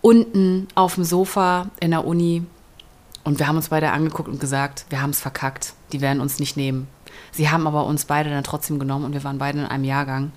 unten 0.00 0.66
auf 0.74 0.94
dem 0.94 1.04
Sofa 1.04 1.68
in 1.78 1.90
der 1.90 2.06
Uni 2.06 2.42
und 3.24 3.38
wir 3.38 3.48
haben 3.48 3.56
uns 3.56 3.68
beide 3.68 3.90
angeguckt 3.90 4.28
und 4.28 4.40
gesagt, 4.40 4.86
wir 4.88 5.02
haben 5.02 5.10
es 5.10 5.20
verkackt. 5.20 5.74
Die 5.92 6.00
werden 6.00 6.20
uns 6.20 6.38
nicht 6.38 6.56
nehmen. 6.56 6.88
Sie 7.32 7.50
haben 7.50 7.66
aber 7.66 7.84
uns 7.86 8.04
beide 8.04 8.30
dann 8.30 8.44
trotzdem 8.44 8.78
genommen 8.78 9.04
und 9.04 9.12
wir 9.12 9.24
waren 9.24 9.38
beide 9.38 9.58
in 9.60 9.66
einem 9.66 9.84
Jahrgang. 9.84 10.32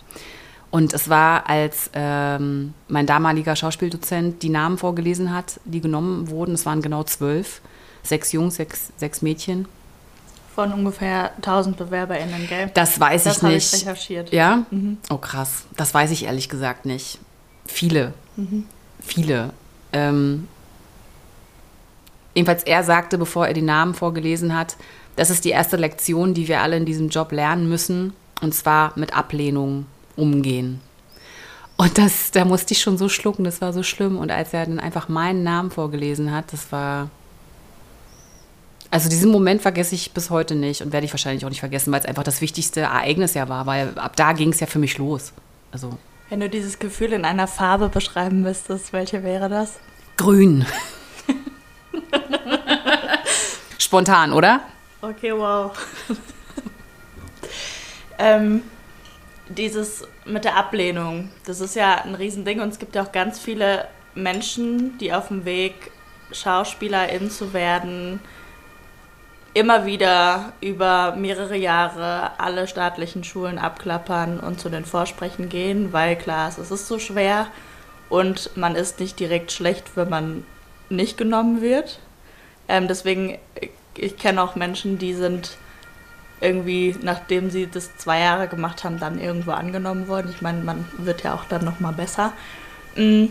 Und 0.72 0.94
es 0.94 1.10
war, 1.10 1.50
als 1.50 1.90
ähm, 1.94 2.74
mein 2.88 3.06
damaliger 3.08 3.56
Schauspieldozent 3.56 4.44
die 4.44 4.50
Namen 4.50 4.78
vorgelesen 4.78 5.34
hat, 5.34 5.60
die 5.66 5.82
genommen 5.82 6.30
wurden. 6.30 6.54
Es 6.54 6.66
waren 6.66 6.82
genau 6.82 7.04
zwölf. 7.04 7.62
Sechs 8.04 8.32
Jungs, 8.32 8.56
sechs, 8.56 8.92
sechs 8.98 9.22
Mädchen. 9.22 9.68
Von 10.54 10.72
ungefähr 10.74 11.32
1000 11.38 11.78
BewerberInnen, 11.78 12.48
gell? 12.48 12.70
Das 12.74 13.00
weiß 13.00 13.24
Das 13.24 13.38
ich 13.38 13.44
habe 13.44 13.54
nicht. 13.54 13.74
ich 13.74 13.82
recherchiert. 13.82 14.32
Ja? 14.32 14.66
Oh, 15.10 15.18
krass. 15.18 15.64
Das 15.76 15.94
weiß 15.94 16.12
ich 16.12 16.26
ehrlich 16.26 16.50
gesagt 16.50 16.86
nicht. 16.86 17.18
Viele. 17.66 18.14
Viele. 19.02 19.52
Ähm, 19.94 20.48
jedenfalls, 22.34 22.64
er 22.64 22.84
sagte, 22.84 23.18
bevor 23.18 23.48
er 23.48 23.54
die 23.54 23.62
Namen 23.62 23.94
vorgelesen 23.94 24.56
hat, 24.56 24.76
das 25.20 25.30
ist 25.30 25.46
die 25.46 25.50
erste 25.50 25.78
Lektion, 25.78 26.34
die 26.34 26.48
wir 26.48 26.62
alle 26.62 26.78
in 26.78 26.86
diesem 26.86 27.10
Job 27.10 27.32
lernen 27.32 27.70
müssen. 27.70 28.14
Und 28.42 28.54
zwar 28.54 28.94
mit 28.96 29.14
Ablehnung 29.14 29.86
umgehen. 30.16 30.80
Und 31.78 31.98
das, 31.98 32.32
da 32.32 32.46
musste 32.46 32.74
ich 32.74 32.82
schon 32.82 32.98
so 32.98 33.10
schlucken, 33.10 33.44
das 33.44 33.62
war 33.62 33.74
so 33.74 33.84
schlimm. 33.84 34.18
Und 34.18 34.32
als 34.32 34.54
er 34.54 34.66
dann 34.66 34.80
einfach 34.80 35.10
meinen 35.10 35.44
Namen 35.44 35.72
vorgelesen 35.72 36.32
hat, 36.32 36.52
das 36.52 36.72
war. 36.72 37.10
Also 38.92 39.08
diesen 39.08 39.32
Moment 39.32 39.62
vergesse 39.62 39.94
ich 39.94 40.14
bis 40.14 40.30
heute 40.30 40.56
nicht 40.56 40.82
und 40.82 40.92
werde 40.92 41.06
ich 41.06 41.14
wahrscheinlich 41.14 41.46
auch 41.46 41.50
nicht 41.50 41.60
vergessen, 41.60 41.92
weil 41.92 42.00
es 42.00 42.08
einfach 42.08 42.24
das 42.24 42.42
wichtigste 42.42 42.82
Ereignis 42.82 43.36
ja 43.36 43.48
war, 43.48 43.68
weil 43.68 43.98
ab 44.00 44.16
da 44.16 44.34
ging 44.34 44.52
es 44.52 44.60
ja 44.60 44.68
für 44.68 44.80
mich 44.80 44.98
los. 44.98 45.32
Also 45.72 45.96
Wenn 46.30 46.40
du 46.40 46.50
dieses 46.50 46.80
Gefühl 46.80 47.14
in 47.14 47.24
einer 47.24 47.46
Farbe 47.46 47.90
beschreiben 47.90 48.42
müsstest, 48.42 48.92
welche 48.92 49.24
wäre 49.24 49.48
das? 49.48 49.80
grün. 50.20 50.66
Spontan, 53.78 54.34
oder? 54.34 54.62
Okay, 55.02 55.32
wow. 55.32 55.72
ähm, 58.20 58.64
dieses 59.48 60.06
mit 60.26 60.44
der 60.44 60.58
Ablehnung, 60.58 61.30
das 61.46 61.62
ist 61.62 61.76
ja 61.76 62.04
ein 62.04 62.16
Riesending 62.16 62.60
und 62.60 62.70
es 62.70 62.80
gibt 62.80 62.96
ja 62.96 63.04
auch 63.04 63.12
ganz 63.12 63.40
viele 63.40 63.88
Menschen, 64.14 64.98
die 64.98 65.14
auf 65.14 65.30
dem 65.30 65.46
Weg, 65.46 65.92
Schauspielerin 66.32 67.32
zu 67.32 67.54
werden, 67.54 68.20
immer 69.54 69.86
wieder 69.86 70.54
über 70.62 71.16
mehrere 71.16 71.56
Jahre 71.56 72.40
alle 72.40 72.68
staatlichen 72.68 73.24
Schulen 73.24 73.58
abklappern 73.58 74.40
und 74.40 74.60
zu 74.60 74.70
den 74.70 74.86
Vorsprechen 74.86 75.50
gehen, 75.50 75.92
weil 75.92 76.16
klar 76.16 76.50
ist, 76.50 76.60
es 76.60 76.72
ist 76.72 76.88
so 76.88 77.00
schwer 77.00 77.48
und 78.10 78.56
man 78.56 78.76
ist 78.76 79.00
nicht 79.00 79.20
direkt 79.20 79.52
schlecht, 79.52 79.96
wenn 79.96 80.10
man 80.10 80.46
nicht 80.90 81.18
genommen 81.18 81.62
wird. 81.62 82.00
Ähm, 82.68 82.88
deswegen, 82.88 83.40
ich, 84.02 84.18
kenne 84.18 84.42
auch 84.42 84.56
Menschen, 84.56 84.98
die 84.98 85.14
sind 85.14 85.58
irgendwie, 86.42 86.96
nachdem 87.02 87.50
sie 87.50 87.68
das 87.68 87.98
zwei 87.98 88.20
Jahre 88.20 88.48
gemacht 88.48 88.84
haben, 88.84 89.00
dann 89.00 89.20
irgendwo 89.20 89.52
angenommen 89.52 90.08
worden. 90.08 90.32
Ich 90.34 90.42
meine, 90.42 90.64
man 90.64 90.86
wird 90.98 91.24
ja 91.24 91.34
auch 91.34 91.46
dann 91.46 91.66
nochmal 91.66 91.94
besser. 91.94 92.32
Mm, 92.96 93.26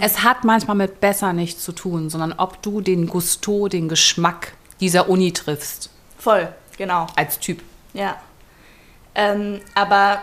Es 0.00 0.22
hat 0.22 0.44
manchmal 0.44 0.76
mit 0.76 1.00
besser 1.00 1.32
nichts 1.32 1.62
zu 1.64 1.72
tun, 1.72 2.10
sondern 2.10 2.34
ob 2.34 2.62
du 2.62 2.80
den 2.80 3.06
Gusto, 3.06 3.68
den 3.68 3.88
Geschmack 3.88 4.52
dieser 4.80 5.08
Uni 5.08 5.32
triffst 5.32 5.90
voll, 6.24 6.48
genau. 6.78 7.06
als 7.16 7.38
Typ. 7.38 7.62
Ja. 7.92 8.16
Ähm, 9.14 9.60
aber 9.74 10.22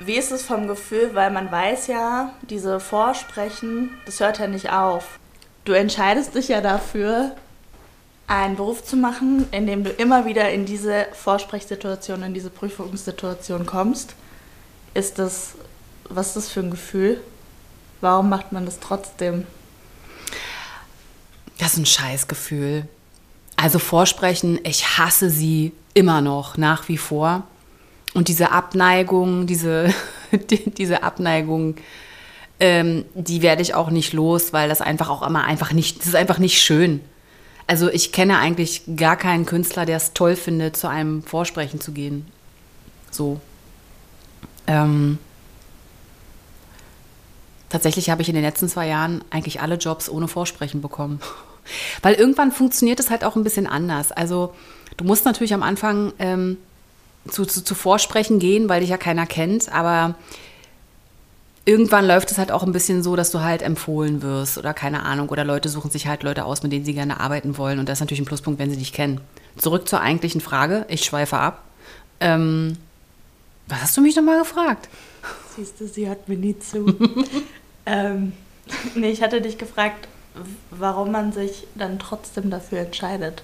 wie 0.00 0.16
ist 0.16 0.32
es 0.32 0.42
vom 0.42 0.66
Gefühl, 0.66 1.10
weil 1.12 1.30
man 1.30 1.52
weiß 1.52 1.86
ja, 1.86 2.32
diese 2.48 2.80
Vorsprechen, 2.80 3.90
das 4.06 4.18
hört 4.18 4.38
ja 4.38 4.48
nicht 4.48 4.72
auf. 4.72 5.18
Du 5.64 5.72
entscheidest 5.74 6.34
dich 6.34 6.48
ja 6.48 6.60
dafür, 6.60 7.36
einen 8.32 8.56
Beruf 8.56 8.82
zu 8.82 8.96
machen, 8.96 9.46
in 9.52 9.66
dem 9.66 9.84
du 9.84 9.90
immer 9.90 10.24
wieder 10.24 10.50
in 10.50 10.64
diese 10.64 11.06
Vorsprechsituation, 11.12 12.22
in 12.22 12.34
diese 12.34 12.50
Prüfungssituation 12.50 13.66
kommst. 13.66 14.14
Ist 14.94 15.18
das, 15.18 15.54
was 16.08 16.28
ist 16.28 16.36
das 16.36 16.48
für 16.48 16.60
ein 16.60 16.70
Gefühl? 16.70 17.20
Warum 18.00 18.28
macht 18.28 18.52
man 18.52 18.64
das 18.64 18.80
trotzdem? 18.80 19.46
Das 21.58 21.74
ist 21.74 21.78
ein 21.78 21.86
Scheißgefühl. 21.86 22.88
Also 23.56 23.78
Vorsprechen, 23.78 24.58
ich 24.64 24.98
hasse 24.98 25.30
sie 25.30 25.72
immer 25.94 26.20
noch, 26.20 26.56
nach 26.56 26.88
wie 26.88 26.98
vor. 26.98 27.44
Und 28.14 28.28
diese 28.28 28.50
Abneigung, 28.50 29.46
diese, 29.46 29.92
die, 30.50 30.70
diese 30.70 31.02
Abneigung, 31.02 31.76
ähm, 32.60 33.04
die 33.14 33.42
werde 33.42 33.62
ich 33.62 33.74
auch 33.74 33.90
nicht 33.90 34.14
los, 34.14 34.52
weil 34.52 34.68
das 34.68 34.80
einfach 34.80 35.10
auch 35.10 35.22
immer 35.22 35.44
einfach 35.44 35.72
nicht, 35.72 36.00
das 36.00 36.08
ist 36.08 36.16
einfach 36.16 36.38
nicht 36.38 36.60
schön. 36.62 37.00
Also 37.66 37.88
ich 37.88 38.12
kenne 38.12 38.38
eigentlich 38.38 38.82
gar 38.96 39.16
keinen 39.16 39.46
Künstler, 39.46 39.86
der 39.86 39.96
es 39.96 40.12
toll 40.12 40.36
findet, 40.36 40.76
zu 40.76 40.88
einem 40.88 41.22
Vorsprechen 41.22 41.80
zu 41.80 41.92
gehen. 41.92 42.26
So. 43.10 43.40
Ähm, 44.66 45.18
tatsächlich 47.68 48.10
habe 48.10 48.22
ich 48.22 48.28
in 48.28 48.34
den 48.34 48.44
letzten 48.44 48.68
zwei 48.68 48.88
Jahren 48.88 49.24
eigentlich 49.30 49.60
alle 49.60 49.76
Jobs 49.76 50.08
ohne 50.08 50.28
Vorsprechen 50.28 50.80
bekommen. 50.80 51.20
Weil 52.02 52.14
irgendwann 52.14 52.52
funktioniert 52.52 53.00
es 53.00 53.10
halt 53.10 53.24
auch 53.24 53.36
ein 53.36 53.44
bisschen 53.44 53.66
anders. 53.66 54.12
Also 54.12 54.54
du 54.96 55.04
musst 55.04 55.24
natürlich 55.24 55.54
am 55.54 55.62
Anfang 55.62 56.12
ähm, 56.18 56.56
zu, 57.28 57.44
zu, 57.44 57.62
zu 57.62 57.74
Vorsprechen 57.74 58.38
gehen, 58.40 58.68
weil 58.68 58.80
dich 58.80 58.90
ja 58.90 58.96
keiner 58.96 59.26
kennt, 59.26 59.70
aber 59.72 60.16
irgendwann 61.64 62.06
läuft 62.06 62.30
es 62.30 62.38
halt 62.38 62.50
auch 62.50 62.62
ein 62.62 62.72
bisschen 62.72 63.02
so, 63.02 63.16
dass 63.16 63.30
du 63.30 63.40
halt 63.40 63.62
empfohlen 63.62 64.22
wirst 64.22 64.58
oder 64.58 64.74
keine 64.74 65.04
Ahnung. 65.04 65.28
Oder 65.28 65.44
Leute 65.44 65.68
suchen 65.68 65.90
sich 65.90 66.06
halt 66.06 66.22
Leute 66.22 66.44
aus, 66.44 66.62
mit 66.62 66.72
denen 66.72 66.84
sie 66.84 66.94
gerne 66.94 67.20
arbeiten 67.20 67.56
wollen. 67.56 67.78
Und 67.78 67.88
das 67.88 67.98
ist 67.98 68.00
natürlich 68.00 68.20
ein 68.20 68.26
Pluspunkt, 68.26 68.58
wenn 68.58 68.70
sie 68.70 68.76
dich 68.76 68.92
kennen. 68.92 69.20
Zurück 69.56 69.88
zur 69.88 70.00
eigentlichen 70.00 70.40
Frage. 70.40 70.86
Ich 70.88 71.04
schweife 71.04 71.38
ab. 71.38 71.62
Ähm, 72.20 72.76
was 73.66 73.82
hast 73.82 73.96
du 73.96 74.00
mich 74.00 74.16
nochmal 74.16 74.40
gefragt? 74.40 74.88
Siehst 75.56 75.80
du, 75.80 75.86
sie 75.86 76.08
hört 76.08 76.28
mir 76.28 76.36
nie 76.36 76.58
zu. 76.58 76.86
ähm, 77.86 78.32
nee, 78.94 79.10
ich 79.10 79.22
hatte 79.22 79.40
dich 79.40 79.58
gefragt, 79.58 80.08
warum 80.70 81.12
man 81.12 81.32
sich 81.32 81.66
dann 81.74 81.98
trotzdem 81.98 82.50
dafür 82.50 82.80
entscheidet. 82.80 83.42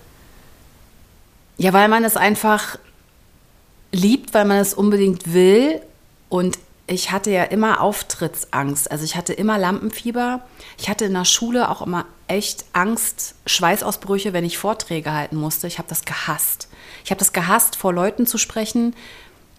Ja, 1.56 1.72
weil 1.72 1.88
man 1.88 2.04
es 2.04 2.16
einfach 2.16 2.78
liebt, 3.92 4.32
weil 4.34 4.44
man 4.44 4.58
es 4.58 4.74
unbedingt 4.74 5.32
will. 5.32 5.80
Und 6.28 6.58
ich 6.88 7.10
hatte 7.10 7.30
ja 7.30 7.44
immer 7.44 7.80
Auftrittsangst. 7.80 8.90
Also 8.90 9.04
ich 9.04 9.14
hatte 9.14 9.32
immer 9.32 9.58
Lampenfieber. 9.58 10.42
Ich 10.78 10.88
hatte 10.88 11.04
in 11.04 11.14
der 11.14 11.26
Schule 11.26 11.68
auch 11.68 11.82
immer 11.82 12.06
echt 12.26 12.64
Angst, 12.72 13.34
Schweißausbrüche, 13.46 14.32
wenn 14.32 14.44
ich 14.44 14.58
Vorträge 14.58 15.12
halten 15.12 15.36
musste. 15.36 15.66
Ich 15.66 15.78
habe 15.78 15.88
das 15.88 16.04
gehasst. 16.04 16.68
Ich 17.04 17.10
habe 17.10 17.18
das 17.18 17.32
gehasst, 17.32 17.76
vor 17.76 17.92
Leuten 17.92 18.26
zu 18.26 18.38
sprechen. 18.38 18.94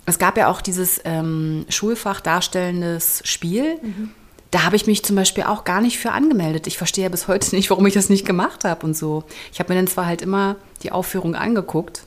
Es 0.06 0.18
gab 0.18 0.38
ja 0.38 0.48
auch 0.48 0.62
dieses 0.62 1.02
ähm, 1.06 1.66
Schulfach 1.70 2.20
darstellendes 2.20 3.22
Spiel. 3.26 3.78
Mhm. 3.82 4.12
Da 4.50 4.64
habe 4.64 4.76
ich 4.76 4.88
mich 4.88 5.04
zum 5.04 5.16
Beispiel 5.16 5.44
auch 5.44 5.64
gar 5.64 5.82
nicht 5.82 6.00
für 6.00 6.12
angemeldet. 6.12 6.66
Ich 6.66 6.78
verstehe 6.80 7.04
ja 7.04 7.10
bis 7.10 7.28
heute 7.28 7.56
nicht, 7.56 7.70
warum 7.70 7.86
ich 7.86 7.94
das 7.94 8.10
nicht 8.10 8.26
gemacht 8.26 8.64
habe 8.64 8.86
und 8.86 8.98
so. 8.98 9.24
Ich 9.54 9.60
habe 9.60 9.72
mir 9.72 9.80
dann 9.80 9.88
zwar 9.88 10.08
halt 10.08 10.24
immer 10.24 10.56
die 10.82 10.92
Aufführung 10.92 11.36
angeguckt 11.36 12.04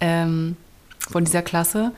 ähm, 0.00 0.56
von 1.10 1.24
dieser 1.24 1.42
Klasse, 1.42 1.92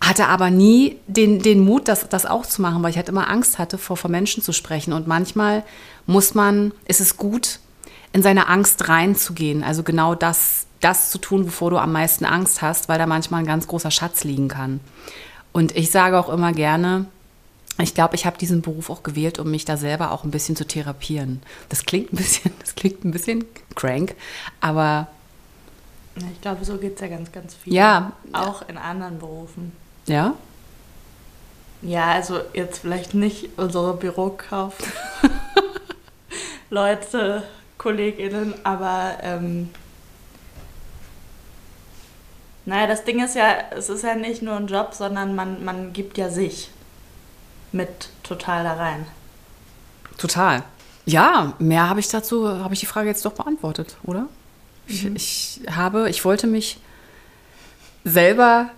hatte 0.00 0.26
aber 0.26 0.50
nie 0.50 0.96
den, 1.06 1.40
den 1.40 1.60
Mut, 1.60 1.88
das, 1.88 2.08
das 2.08 2.24
auch 2.24 2.46
zu 2.46 2.62
machen, 2.62 2.82
weil 2.82 2.90
ich 2.90 2.96
halt 2.96 3.08
immer 3.08 3.28
Angst 3.28 3.58
hatte, 3.58 3.78
vor, 3.78 3.96
vor 3.96 4.10
Menschen 4.10 4.42
zu 4.42 4.52
sprechen. 4.52 4.92
Und 4.92 5.06
manchmal 5.06 5.64
muss 6.06 6.34
man, 6.34 6.72
ist 6.86 7.00
es 7.00 7.16
gut, 7.16 7.58
in 8.12 8.22
seine 8.22 8.48
Angst 8.48 8.88
reinzugehen. 8.88 9.62
Also 9.64 9.82
genau 9.82 10.14
das, 10.14 10.66
das 10.80 11.10
zu 11.10 11.18
tun, 11.18 11.46
wovor 11.46 11.70
du 11.70 11.78
am 11.78 11.92
meisten 11.92 12.24
Angst 12.24 12.62
hast, 12.62 12.88
weil 12.88 12.98
da 12.98 13.06
manchmal 13.06 13.40
ein 13.40 13.46
ganz 13.46 13.66
großer 13.66 13.90
Schatz 13.90 14.24
liegen 14.24 14.48
kann. 14.48 14.80
Und 15.52 15.76
ich 15.76 15.90
sage 15.90 16.18
auch 16.18 16.28
immer 16.28 16.52
gerne, 16.52 17.06
ich 17.80 17.94
glaube, 17.94 18.14
ich 18.14 18.26
habe 18.26 18.38
diesen 18.38 18.62
Beruf 18.62 18.90
auch 18.90 19.02
gewählt, 19.02 19.38
um 19.38 19.50
mich 19.50 19.64
da 19.64 19.76
selber 19.76 20.10
auch 20.10 20.24
ein 20.24 20.30
bisschen 20.30 20.56
zu 20.56 20.66
therapieren. 20.66 21.42
Das 21.68 21.84
klingt 21.84 22.12
ein 22.12 22.16
bisschen, 22.16 22.52
das 22.60 22.74
klingt 22.74 23.04
ein 23.04 23.10
bisschen 23.10 23.44
crank, 23.74 24.14
aber 24.60 25.08
ich 26.32 26.40
glaube, 26.40 26.64
so 26.64 26.78
geht 26.78 26.96
es 26.96 27.00
ja 27.00 27.08
ganz, 27.08 27.30
ganz 27.30 27.54
viel. 27.54 27.72
Ja. 27.72 28.12
Auch 28.32 28.68
in 28.68 28.76
anderen 28.76 29.18
Berufen. 29.18 29.72
Ja? 30.08 30.34
Ja, 31.82 32.12
also 32.12 32.40
jetzt 32.54 32.80
vielleicht 32.80 33.14
nicht 33.14 33.50
unsere 33.56 33.94
Bürokauf. 33.94 34.74
Leute, 36.70 37.44
KollegInnen, 37.78 38.54
aber 38.64 39.18
ähm, 39.22 39.70
naja, 42.66 42.86
das 42.86 43.04
Ding 43.04 43.24
ist 43.24 43.34
ja, 43.34 43.54
es 43.70 43.88
ist 43.88 44.02
ja 44.02 44.14
nicht 44.14 44.42
nur 44.42 44.56
ein 44.56 44.66
Job, 44.66 44.92
sondern 44.92 45.34
man, 45.34 45.64
man 45.64 45.92
gibt 45.92 46.18
ja 46.18 46.28
sich 46.28 46.70
mit 47.72 48.10
total 48.22 48.64
da 48.64 48.74
rein. 48.74 49.06
Total. 50.18 50.62
Ja, 51.06 51.54
mehr 51.58 51.88
habe 51.88 52.00
ich 52.00 52.08
dazu, 52.08 52.46
habe 52.46 52.74
ich 52.74 52.80
die 52.80 52.86
Frage 52.86 53.08
jetzt 53.08 53.24
doch 53.24 53.32
beantwortet, 53.32 53.96
oder? 54.02 54.28
Mhm. 54.88 55.16
Ich, 55.16 55.62
ich 55.62 55.76
habe, 55.76 56.10
ich 56.10 56.24
wollte 56.24 56.46
mich 56.46 56.78
selber 58.04 58.68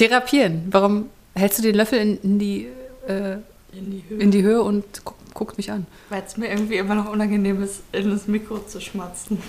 therapieren. 0.00 0.66
Warum 0.70 1.10
hältst 1.34 1.58
du 1.58 1.62
den 1.62 1.74
Löffel 1.74 1.98
in, 1.98 2.20
in 2.22 2.38
die, 2.38 2.68
äh, 3.06 3.34
in, 3.72 3.90
die 3.90 4.04
in, 4.18 4.30
die 4.30 4.42
Höhe 4.42 4.62
und 4.62 4.84
guck, 5.04 5.16
guckst 5.34 5.58
mich 5.58 5.70
an? 5.70 5.86
Weil 6.08 6.22
es 6.26 6.36
mir 6.36 6.48
irgendwie 6.48 6.76
immer 6.76 6.94
noch 6.94 7.10
unangenehm 7.10 7.62
ist, 7.62 7.82
in 7.92 8.10
das 8.10 8.26
Mikro 8.26 8.60
zu 8.60 8.80
schmatzen. 8.80 9.42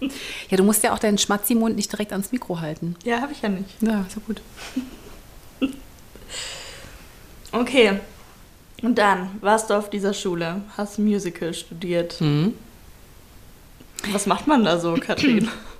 ja, 0.00 0.56
du 0.56 0.64
musst 0.64 0.82
ja 0.82 0.94
auch 0.94 0.98
deinen 0.98 1.18
Schmatzimund 1.18 1.76
nicht 1.76 1.92
direkt 1.92 2.12
ans 2.12 2.32
Mikro 2.32 2.60
halten. 2.60 2.96
Ja, 3.04 3.20
habe 3.20 3.32
ich 3.32 3.42
ja 3.42 3.50
nicht. 3.50 3.82
Ja, 3.82 4.00
ist 4.00 4.16
ja 4.16 4.22
gut. 4.26 4.40
okay. 7.52 8.00
Und 8.82 8.98
dann 8.98 9.30
warst 9.40 9.70
du 9.70 9.74
auf 9.74 9.90
dieser 9.90 10.14
Schule, 10.14 10.62
hast 10.76 10.98
Musical 10.98 11.54
studiert. 11.54 12.20
Mhm. 12.20 12.54
Was 14.10 14.26
macht 14.26 14.48
man 14.48 14.64
da 14.64 14.80
so, 14.80 14.94
Katrin? 14.94 15.48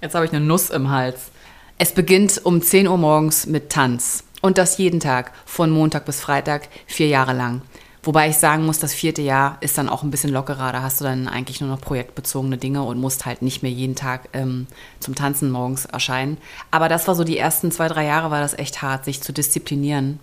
Jetzt 0.00 0.14
habe 0.14 0.24
ich 0.24 0.32
eine 0.32 0.44
Nuss 0.44 0.70
im 0.70 0.90
Hals. 0.90 1.30
Es 1.76 1.92
beginnt 1.92 2.40
um 2.44 2.62
10 2.62 2.86
Uhr 2.86 2.98
morgens 2.98 3.46
mit 3.46 3.70
Tanz. 3.70 4.24
Und 4.40 4.56
das 4.56 4.78
jeden 4.78 5.00
Tag, 5.00 5.32
von 5.44 5.70
Montag 5.70 6.04
bis 6.04 6.20
Freitag, 6.20 6.68
vier 6.86 7.08
Jahre 7.08 7.32
lang. 7.32 7.62
Wobei 8.04 8.28
ich 8.28 8.36
sagen 8.36 8.64
muss, 8.64 8.78
das 8.78 8.94
vierte 8.94 9.22
Jahr 9.22 9.58
ist 9.60 9.76
dann 9.76 9.88
auch 9.88 10.04
ein 10.04 10.12
bisschen 10.12 10.32
lockerer. 10.32 10.70
Da 10.70 10.82
hast 10.82 11.00
du 11.00 11.04
dann 11.04 11.26
eigentlich 11.26 11.60
nur 11.60 11.68
noch 11.68 11.80
projektbezogene 11.80 12.56
Dinge 12.56 12.84
und 12.84 13.00
musst 13.00 13.26
halt 13.26 13.42
nicht 13.42 13.62
mehr 13.64 13.72
jeden 13.72 13.96
Tag 13.96 14.28
ähm, 14.32 14.68
zum 15.00 15.16
Tanzen 15.16 15.50
morgens 15.50 15.84
erscheinen. 15.84 16.38
Aber 16.70 16.88
das 16.88 17.08
war 17.08 17.16
so 17.16 17.24
die 17.24 17.36
ersten 17.36 17.72
zwei, 17.72 17.88
drei 17.88 18.04
Jahre, 18.04 18.30
war 18.30 18.40
das 18.40 18.56
echt 18.56 18.80
hart, 18.82 19.04
sich 19.04 19.20
zu 19.20 19.32
disziplinieren 19.32 20.20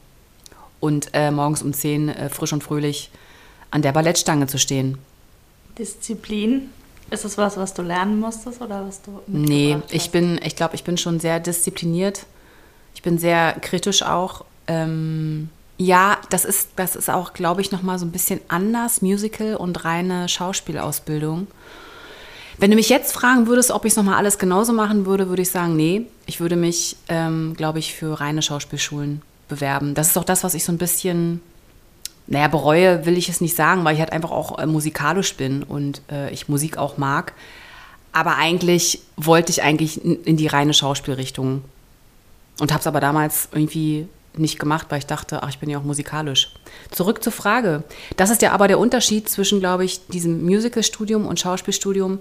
und 0.79 1.09
äh, 1.13 1.31
morgens 1.31 1.61
um 1.61 1.73
10 1.73 2.09
äh, 2.09 2.29
frisch 2.29 2.53
und 2.53 2.63
fröhlich 2.63 3.11
an 3.71 3.81
der 3.81 3.91
Ballettstange 3.91 4.47
zu 4.47 4.57
stehen. 4.57 4.97
Disziplin 5.77 6.69
ist 7.15 7.25
es 7.25 7.37
was, 7.37 7.57
was 7.57 7.73
du 7.73 7.81
lernen 7.81 8.19
musstest 8.19 8.61
oder 8.61 8.85
was 8.85 9.01
du? 9.01 9.19
Nee, 9.27 9.77
ich 9.89 10.11
bin, 10.11 10.39
ich 10.43 10.55
glaube, 10.55 10.75
ich 10.75 10.83
bin 10.83 10.97
schon 10.97 11.19
sehr 11.19 11.39
diszipliniert. 11.39 12.25
Ich 12.93 13.01
bin 13.01 13.17
sehr 13.17 13.53
kritisch 13.61 14.03
auch. 14.03 14.45
Ähm, 14.67 15.49
ja, 15.77 16.17
das 16.29 16.45
ist, 16.45 16.69
das 16.75 16.95
ist 16.95 17.09
auch, 17.09 17.33
glaube 17.33 17.61
ich, 17.61 17.71
nochmal 17.71 17.99
so 17.99 18.05
ein 18.05 18.11
bisschen 18.11 18.39
anders, 18.47 19.01
Musical 19.01 19.55
und 19.55 19.83
reine 19.83 20.29
Schauspielausbildung. 20.29 21.47
Wenn 22.57 22.71
du 22.71 22.77
mich 22.77 22.89
jetzt 22.89 23.11
fragen 23.11 23.47
würdest, 23.47 23.71
ob 23.71 23.83
ich 23.83 23.91
es 23.91 23.97
nochmal 23.97 24.15
alles 24.15 24.37
genauso 24.37 24.71
machen 24.71 25.05
würde, 25.05 25.27
würde 25.27 25.41
ich 25.41 25.51
sagen, 25.51 25.75
nee. 25.75 26.05
Ich 26.25 26.39
würde 26.39 26.55
mich, 26.55 26.95
ähm, 27.09 27.53
glaube 27.57 27.79
ich, 27.79 27.93
für 27.93 28.19
reine 28.19 28.41
Schauspielschulen 28.41 29.21
bewerben. 29.49 29.93
Das 29.93 30.09
ist 30.09 30.17
auch 30.17 30.23
das, 30.23 30.43
was 30.43 30.53
ich 30.53 30.63
so 30.63 30.71
ein 30.71 30.77
bisschen 30.77 31.41
naja, 32.27 32.47
bereue 32.47 33.05
will 33.05 33.17
ich 33.17 33.29
es 33.29 33.41
nicht 33.41 33.55
sagen, 33.55 33.83
weil 33.85 33.93
ich 33.93 33.99
halt 33.99 34.11
einfach 34.11 34.31
auch 34.31 34.57
äh, 34.57 34.65
musikalisch 34.65 35.35
bin 35.35 35.63
und 35.63 36.01
äh, 36.11 36.31
ich 36.31 36.49
Musik 36.49 36.77
auch 36.77 36.97
mag. 36.97 37.33
Aber 38.11 38.37
eigentlich 38.37 39.01
wollte 39.17 39.51
ich 39.51 39.61
eigentlich 39.61 40.03
in, 40.03 40.37
die 40.37 40.47
reine 40.47 40.73
Schauspielrichtung 40.73 41.63
und 42.59 42.71
habe 42.71 42.79
es 42.79 42.87
aber 42.87 43.01
damals 43.01 43.49
irgendwie 43.51 44.07
nicht 44.37 44.57
gemacht, 44.57 44.87
weil 44.89 44.99
ich 44.99 45.05
dachte, 45.05 45.43
ach, 45.43 45.49
ich 45.49 45.59
bin 45.59 45.69
ja 45.69 45.77
auch 45.77 45.83
musikalisch. 45.83 46.53
Zurück 46.91 47.23
zur 47.23 47.33
Frage. 47.33 47.83
Das 48.17 48.29
ist 48.29 48.41
ja 48.41 48.51
aber 48.53 48.67
der 48.67 48.79
Unterschied 48.79 49.29
zwischen, 49.29 49.59
glaube 49.59 49.85
ich, 49.85 50.07
diesem 50.07 50.45
Musicalstudium 50.45 51.25
und 51.27 51.39
Schauspielstudium, 51.39 52.19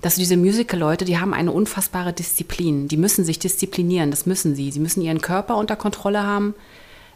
dass 0.00 0.14
diese 0.14 0.36
Musical-Leute, 0.36 1.04
die 1.04 1.18
haben 1.18 1.34
eine 1.34 1.52
unfassbare 1.52 2.12
Disziplin. 2.12 2.88
Die 2.88 2.96
müssen 2.96 3.24
sich 3.24 3.38
disziplinieren, 3.38 4.10
das 4.10 4.26
müssen 4.26 4.54
sie. 4.54 4.70
Sie 4.70 4.80
müssen 4.80 5.02
ihren 5.02 5.20
Körper 5.20 5.56
unter 5.56 5.76
Kontrolle 5.76 6.22
haben. 6.22 6.54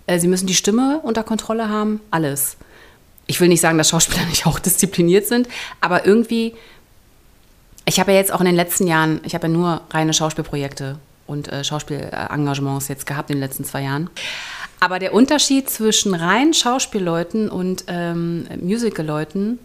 Äh, 0.06 0.18
sie 0.18 0.28
müssen 0.28 0.46
die 0.46 0.54
Stimme 0.54 1.00
unter 1.02 1.22
Kontrolle 1.22 1.68
haben, 1.68 2.00
alles. 2.10 2.56
Ich 3.26 3.40
will 3.40 3.48
nicht 3.48 3.60
sagen, 3.60 3.78
dass 3.78 3.90
Schauspieler 3.90 4.24
nicht 4.28 4.46
auch 4.46 4.58
diszipliniert 4.58 5.26
sind, 5.26 5.48
aber 5.80 6.06
irgendwie, 6.06 6.54
ich 7.84 8.00
habe 8.00 8.12
ja 8.12 8.18
jetzt 8.18 8.32
auch 8.32 8.40
in 8.40 8.46
den 8.46 8.56
letzten 8.56 8.86
Jahren, 8.86 9.20
ich 9.24 9.34
habe 9.34 9.46
ja 9.46 9.52
nur 9.52 9.82
reine 9.90 10.12
Schauspielprojekte 10.12 10.98
und 11.26 11.48
äh, 11.48 11.64
Schauspielengagements 11.64 12.88
jetzt 12.88 13.06
gehabt 13.06 13.30
in 13.30 13.36
den 13.36 13.42
letzten 13.42 13.64
zwei 13.64 13.82
Jahren. 13.82 14.10
Aber 14.80 14.98
der 14.98 15.14
Unterschied 15.14 15.70
zwischen 15.70 16.12
reinen 16.12 16.54
Schauspielleuten 16.54 17.48
und 17.48 17.84
ähm, 17.86 18.48
Musical-Leuten, 18.60 19.60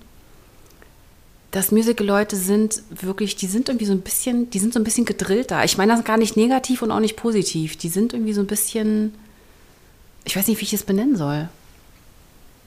dass 1.50 1.72
Musical-Leute 1.72 2.36
sind 2.36 2.84
wirklich, 2.92 3.36
die 3.36 3.48
sind 3.48 3.68
irgendwie 3.68 3.86
so 3.86 3.94
ein 3.94 4.02
bisschen, 4.02 4.52
die 4.52 4.60
sind 4.60 4.76
so 4.76 4.80
ein 4.80 4.84
bisschen 4.84 5.06
gedrillter. 5.06 5.64
Ich 5.64 5.76
meine 5.76 5.94
das 5.94 6.04
gar 6.04 6.18
nicht 6.18 6.38
negativ 6.38 6.84
und 6.84 6.92
auch 6.92 7.00
nicht 7.00 7.16
positiv. 7.16 7.78
Die 7.78 7.90
sind 7.90 8.14
irgendwie 8.14 8.34
so 8.34 8.42
ein 8.42 8.48
bisschen, 8.48 9.16
ich 10.28 10.36
weiß 10.36 10.48
nicht, 10.48 10.60
wie 10.60 10.66
ich 10.66 10.74
es 10.74 10.84
benennen 10.84 11.16
soll. 11.16 11.48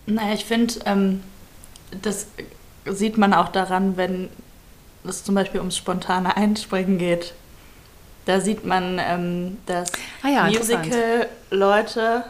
Naja, 0.06 0.32
ich 0.32 0.46
finde, 0.46 0.74
ähm, 0.86 1.22
das 2.02 2.26
sieht 2.86 3.18
man 3.18 3.34
auch 3.34 3.48
daran, 3.48 3.98
wenn 3.98 4.30
es 5.04 5.24
zum 5.24 5.34
Beispiel 5.34 5.60
ums 5.60 5.76
spontane 5.76 6.36
Einspringen 6.36 6.98
geht. 6.98 7.34
Da 8.24 8.40
sieht 8.40 8.64
man, 8.64 8.98
ähm, 8.98 9.58
dass 9.66 9.92
ah 10.22 10.28
ja, 10.28 10.44
Musical-Leute 10.44 12.24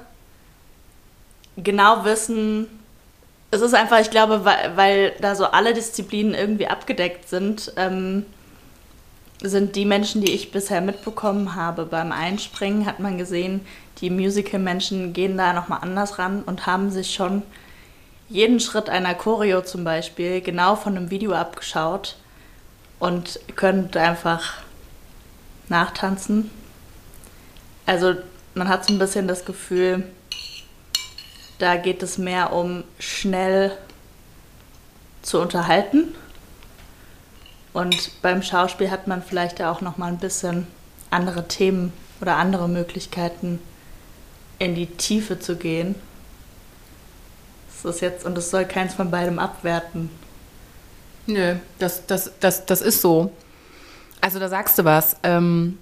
genau 1.57 2.05
wissen, 2.05 2.67
es 3.53 3.61
ist 3.61 3.75
einfach, 3.75 4.01
ich 4.01 4.11
glaube, 4.11 4.45
weil, 4.45 4.77
weil, 4.77 5.13
da 5.21 5.35
so 5.35 5.47
alle 5.47 5.75
Disziplinen 5.75 6.35
irgendwie 6.35 6.67
abgedeckt 6.67 7.29
sind, 7.29 7.73
ähm, 7.77 8.27
sind 9.43 9.75
die 9.77 9.87
Menschen, 9.87 10.21
die 10.21 10.33
ich 10.33 10.53
bisher 10.53 10.81
mitbekommen 10.81 11.55
habe. 11.55 11.87
Beim 11.87 12.13
Einspringen 12.13 12.87
hat 12.87 13.01
man 13.01 13.17
gesehen, 13.17 13.63
die 14.01 14.11
Musical-Menschen 14.11 15.13
gehen 15.13 15.37
da 15.37 15.53
nochmal 15.53 15.81
anders 15.83 16.19
ran 16.19 16.43
und 16.43 16.67
haben 16.67 16.91
sich 16.91 17.15
schon 17.15 17.43
jeden 18.29 18.61
Schritt 18.61 18.89
einer 18.89 19.15
Choreo 19.15 19.63
zum 19.63 19.83
Beispiel 19.85 20.41
genau 20.41 20.77
von 20.77 20.97
einem 20.97 21.11
Video 21.11 21.33
abgeschaut 21.33 22.17
und 22.99 23.41
können 23.57 23.91
einfach 23.95 24.59
nachtanzen. 25.69 26.51
Also 27.87 28.15
man 28.55 28.69
hat 28.69 28.87
so 28.87 28.93
ein 28.93 28.99
bisschen 28.99 29.27
das 29.27 29.45
Gefühl, 29.45 30.05
da 31.59 31.77
geht 31.77 32.03
es 32.03 32.19
mehr 32.19 32.53
um 32.53 32.85
schnell 32.99 33.77
zu 35.23 35.41
unterhalten. 35.41 36.15
Und 37.73 38.23
beim 38.23 38.43
Schauspiel 38.43 38.91
hat 38.91 39.07
man 39.07 39.23
vielleicht 39.23 39.63
auch 39.63 39.81
noch 39.81 39.97
mal 39.97 40.09
ein 40.09 40.19
bisschen 40.19 40.67
andere 41.11 41.47
Themen 41.49 41.93
oder 42.21 42.37
andere 42.37 42.69
Möglichkeiten 42.69 43.61
in 44.59 44.75
die 44.75 44.87
Tiefe 44.87 45.39
zu 45.39 45.57
gehen. 45.57 45.95
Das 47.83 47.95
ist 47.95 48.01
jetzt 48.03 48.27
und 48.27 48.37
es 48.37 48.51
soll 48.51 48.65
keins 48.65 48.95
von 48.95 49.11
beidem 49.11 49.39
abwerten. 49.39 50.11
Nö, 51.27 51.57
das, 51.79 52.07
das, 52.07 52.33
das, 52.41 52.67
das 52.67 52.83
ist 52.83 53.01
so. 53.01 53.33
Also 54.21 54.39
da 54.39 54.49
sagst 54.49 54.79
du 54.79 54.85
was. 54.85 55.17
Ähm, 55.23 55.79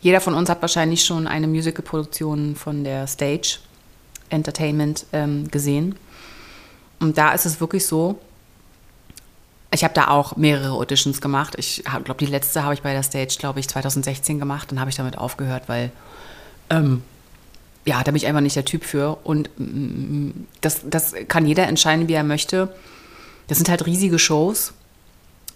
jeder 0.00 0.20
von 0.20 0.34
uns 0.34 0.48
hat 0.48 0.62
wahrscheinlich 0.62 1.04
schon 1.04 1.26
eine 1.26 1.46
Musical-Produktion 1.46 2.56
von 2.56 2.84
der 2.84 3.06
Stage 3.06 3.58
Entertainment 4.30 5.06
ähm, 5.12 5.48
gesehen. 5.50 5.96
Und 6.98 7.18
da 7.18 7.32
ist 7.32 7.46
es 7.46 7.60
wirklich 7.60 7.86
so, 7.86 8.18
ich 9.72 9.84
habe 9.84 9.94
da 9.94 10.08
auch 10.08 10.36
mehrere 10.36 10.72
Auditions 10.72 11.20
gemacht. 11.20 11.54
Ich 11.56 11.84
glaube, 11.84 12.18
die 12.18 12.30
letzte 12.30 12.64
habe 12.64 12.74
ich 12.74 12.82
bei 12.82 12.92
der 12.92 13.02
Stage, 13.02 13.36
glaube 13.38 13.60
ich, 13.60 13.68
2016 13.68 14.38
gemacht. 14.38 14.70
Dann 14.70 14.80
habe 14.80 14.90
ich 14.90 14.96
damit 14.96 15.16
aufgehört, 15.16 15.64
weil 15.68 15.92
ähm, 16.70 17.02
ja, 17.84 17.98
da 18.02 18.10
bin 18.10 18.16
ich 18.16 18.26
einfach 18.26 18.40
nicht 18.40 18.56
der 18.56 18.64
Typ 18.64 18.84
für. 18.84 19.18
Und 19.22 19.48
mm, 19.58 20.30
das, 20.60 20.80
das 20.84 21.14
kann 21.28 21.46
jeder 21.46 21.68
entscheiden, 21.68 22.08
wie 22.08 22.14
er 22.14 22.24
möchte. 22.24 22.74
Das 23.46 23.58
sind 23.58 23.68
halt 23.68 23.86
riesige 23.86 24.18
Shows. 24.18 24.72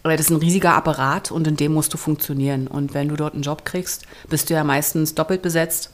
Das 0.03 0.20
ist 0.20 0.31
ein 0.31 0.37
riesiger 0.37 0.74
Apparat 0.74 1.31
und 1.31 1.46
in 1.46 1.57
dem 1.57 1.72
musst 1.72 1.92
du 1.94 1.96
funktionieren. 1.96 2.66
Und 2.66 2.92
wenn 2.92 3.09
du 3.09 3.16
dort 3.16 3.35
einen 3.35 3.42
Job 3.42 3.64
kriegst, 3.64 4.05
bist 4.29 4.50
du 4.50 4.55
ja 4.55 4.62
meistens 4.62 5.14
doppelt 5.14 5.40
besetzt 5.40 5.90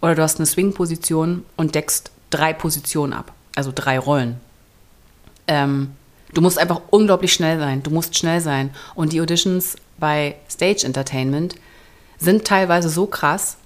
oder 0.00 0.16
du 0.16 0.22
hast 0.22 0.38
eine 0.38 0.46
Swing-Position 0.46 1.44
und 1.56 1.74
deckst 1.76 2.10
drei 2.30 2.52
Positionen 2.52 3.12
ab, 3.12 3.32
also 3.54 3.70
drei 3.72 4.00
Rollen. 4.00 4.40
Ähm, 5.46 5.92
du 6.34 6.40
musst 6.40 6.58
einfach 6.58 6.80
unglaublich 6.90 7.32
schnell 7.32 7.58
sein. 7.58 7.82
Du 7.82 7.90
musst 7.90 8.16
schnell 8.16 8.40
sein. 8.40 8.70
Und 8.94 9.12
die 9.12 9.20
Auditions 9.20 9.76
bei 9.98 10.36
Stage 10.50 10.84
Entertainment 10.84 11.56
sind 12.18 12.44
teilweise 12.44 12.88
so 12.88 13.06
krass, 13.06 13.56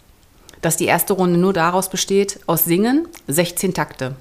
dass 0.62 0.76
die 0.76 0.86
erste 0.86 1.12
Runde 1.12 1.38
nur 1.38 1.52
daraus 1.52 1.90
besteht, 1.90 2.40
aus 2.46 2.64
Singen 2.64 3.08
16 3.28 3.74
Takte. 3.74 4.16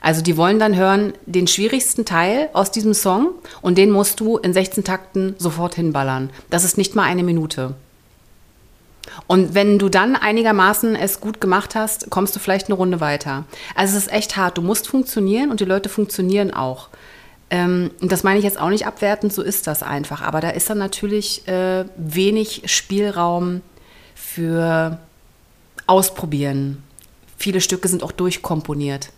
Also 0.00 0.22
die 0.22 0.36
wollen 0.36 0.58
dann 0.58 0.76
hören 0.76 1.12
den 1.26 1.46
schwierigsten 1.46 2.04
Teil 2.04 2.48
aus 2.52 2.70
diesem 2.70 2.94
Song 2.94 3.32
und 3.60 3.76
den 3.76 3.90
musst 3.90 4.20
du 4.20 4.38
in 4.38 4.52
16 4.52 4.84
Takten 4.84 5.34
sofort 5.38 5.74
hinballern. 5.74 6.30
Das 6.48 6.64
ist 6.64 6.78
nicht 6.78 6.94
mal 6.94 7.02
eine 7.02 7.22
Minute. 7.22 7.74
Und 9.26 9.54
wenn 9.54 9.78
du 9.78 9.88
dann 9.88 10.16
einigermaßen 10.16 10.96
es 10.96 11.20
gut 11.20 11.40
gemacht 11.40 11.74
hast, 11.74 12.10
kommst 12.10 12.34
du 12.34 12.40
vielleicht 12.40 12.66
eine 12.66 12.76
Runde 12.76 13.00
weiter. 13.00 13.44
Also 13.74 13.96
es 13.96 14.06
ist 14.06 14.12
echt 14.12 14.36
hart. 14.36 14.56
Du 14.56 14.62
musst 14.62 14.88
funktionieren 14.88 15.50
und 15.50 15.60
die 15.60 15.64
Leute 15.64 15.88
funktionieren 15.88 16.52
auch. 16.52 16.88
Ähm, 17.50 17.90
das 18.00 18.22
meine 18.22 18.38
ich 18.38 18.44
jetzt 18.44 18.60
auch 18.60 18.70
nicht 18.70 18.86
abwertend, 18.86 19.32
so 19.32 19.42
ist 19.42 19.66
das 19.66 19.82
einfach. 19.82 20.22
Aber 20.22 20.40
da 20.40 20.50
ist 20.50 20.70
dann 20.70 20.78
natürlich 20.78 21.46
äh, 21.48 21.84
wenig 21.96 22.62
Spielraum 22.66 23.62
für 24.14 24.98
Ausprobieren. 25.86 26.84
Viele 27.36 27.60
Stücke 27.60 27.88
sind 27.88 28.04
auch 28.04 28.12
durchkomponiert. 28.12 29.10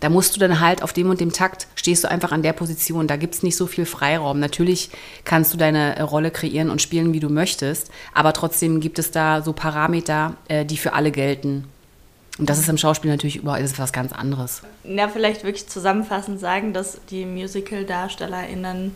Da 0.00 0.08
musst 0.08 0.34
du 0.34 0.40
dann 0.40 0.60
halt 0.60 0.82
auf 0.82 0.92
dem 0.92 1.10
und 1.10 1.20
dem 1.20 1.32
Takt, 1.32 1.66
stehst 1.74 2.04
du 2.04 2.10
einfach 2.10 2.32
an 2.32 2.42
der 2.42 2.52
Position. 2.52 3.06
Da 3.06 3.16
gibt 3.16 3.34
es 3.34 3.42
nicht 3.42 3.56
so 3.56 3.66
viel 3.66 3.84
Freiraum. 3.84 4.38
Natürlich 4.38 4.90
kannst 5.24 5.52
du 5.52 5.58
deine 5.58 5.96
äh, 5.96 6.02
Rolle 6.02 6.30
kreieren 6.30 6.70
und 6.70 6.82
spielen, 6.82 7.12
wie 7.12 7.20
du 7.20 7.28
möchtest, 7.28 7.90
aber 8.14 8.32
trotzdem 8.32 8.80
gibt 8.80 8.98
es 8.98 9.10
da 9.10 9.42
so 9.42 9.52
Parameter, 9.52 10.34
äh, 10.48 10.64
die 10.64 10.76
für 10.76 10.92
alle 10.92 11.10
gelten. 11.10 11.64
Und 12.38 12.48
das 12.48 12.58
ist 12.58 12.68
im 12.68 12.78
Schauspiel 12.78 13.10
natürlich 13.10 13.36
überall 13.36 13.62
ist 13.62 13.78
was 13.78 13.92
ganz 13.92 14.12
anderes. 14.12 14.62
Ja, 14.84 15.08
vielleicht 15.08 15.42
wirklich 15.42 15.68
zusammenfassend 15.68 16.38
sagen, 16.38 16.72
dass 16.72 17.00
die 17.10 17.26
Musical-DarstellerInnen 17.26 18.94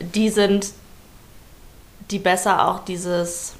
die 0.00 0.30
sind, 0.30 0.72
die 2.10 2.18
besser 2.18 2.66
auch 2.66 2.84
dieses, 2.84 3.54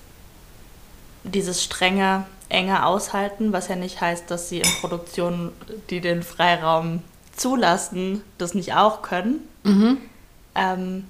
dieses 1.24 1.62
strenge 1.62 2.26
enger 2.48 2.86
aushalten, 2.86 3.52
was 3.52 3.68
ja 3.68 3.76
nicht 3.76 4.00
heißt, 4.00 4.30
dass 4.30 4.48
sie 4.48 4.58
in 4.58 4.70
Produktionen, 4.80 5.52
die 5.90 6.00
den 6.00 6.22
Freiraum 6.22 7.02
zulassen, 7.36 8.22
das 8.38 8.54
nicht 8.54 8.74
auch 8.74 9.02
können. 9.02 9.40
Mhm. 9.62 9.98
Ähm, 10.54 11.06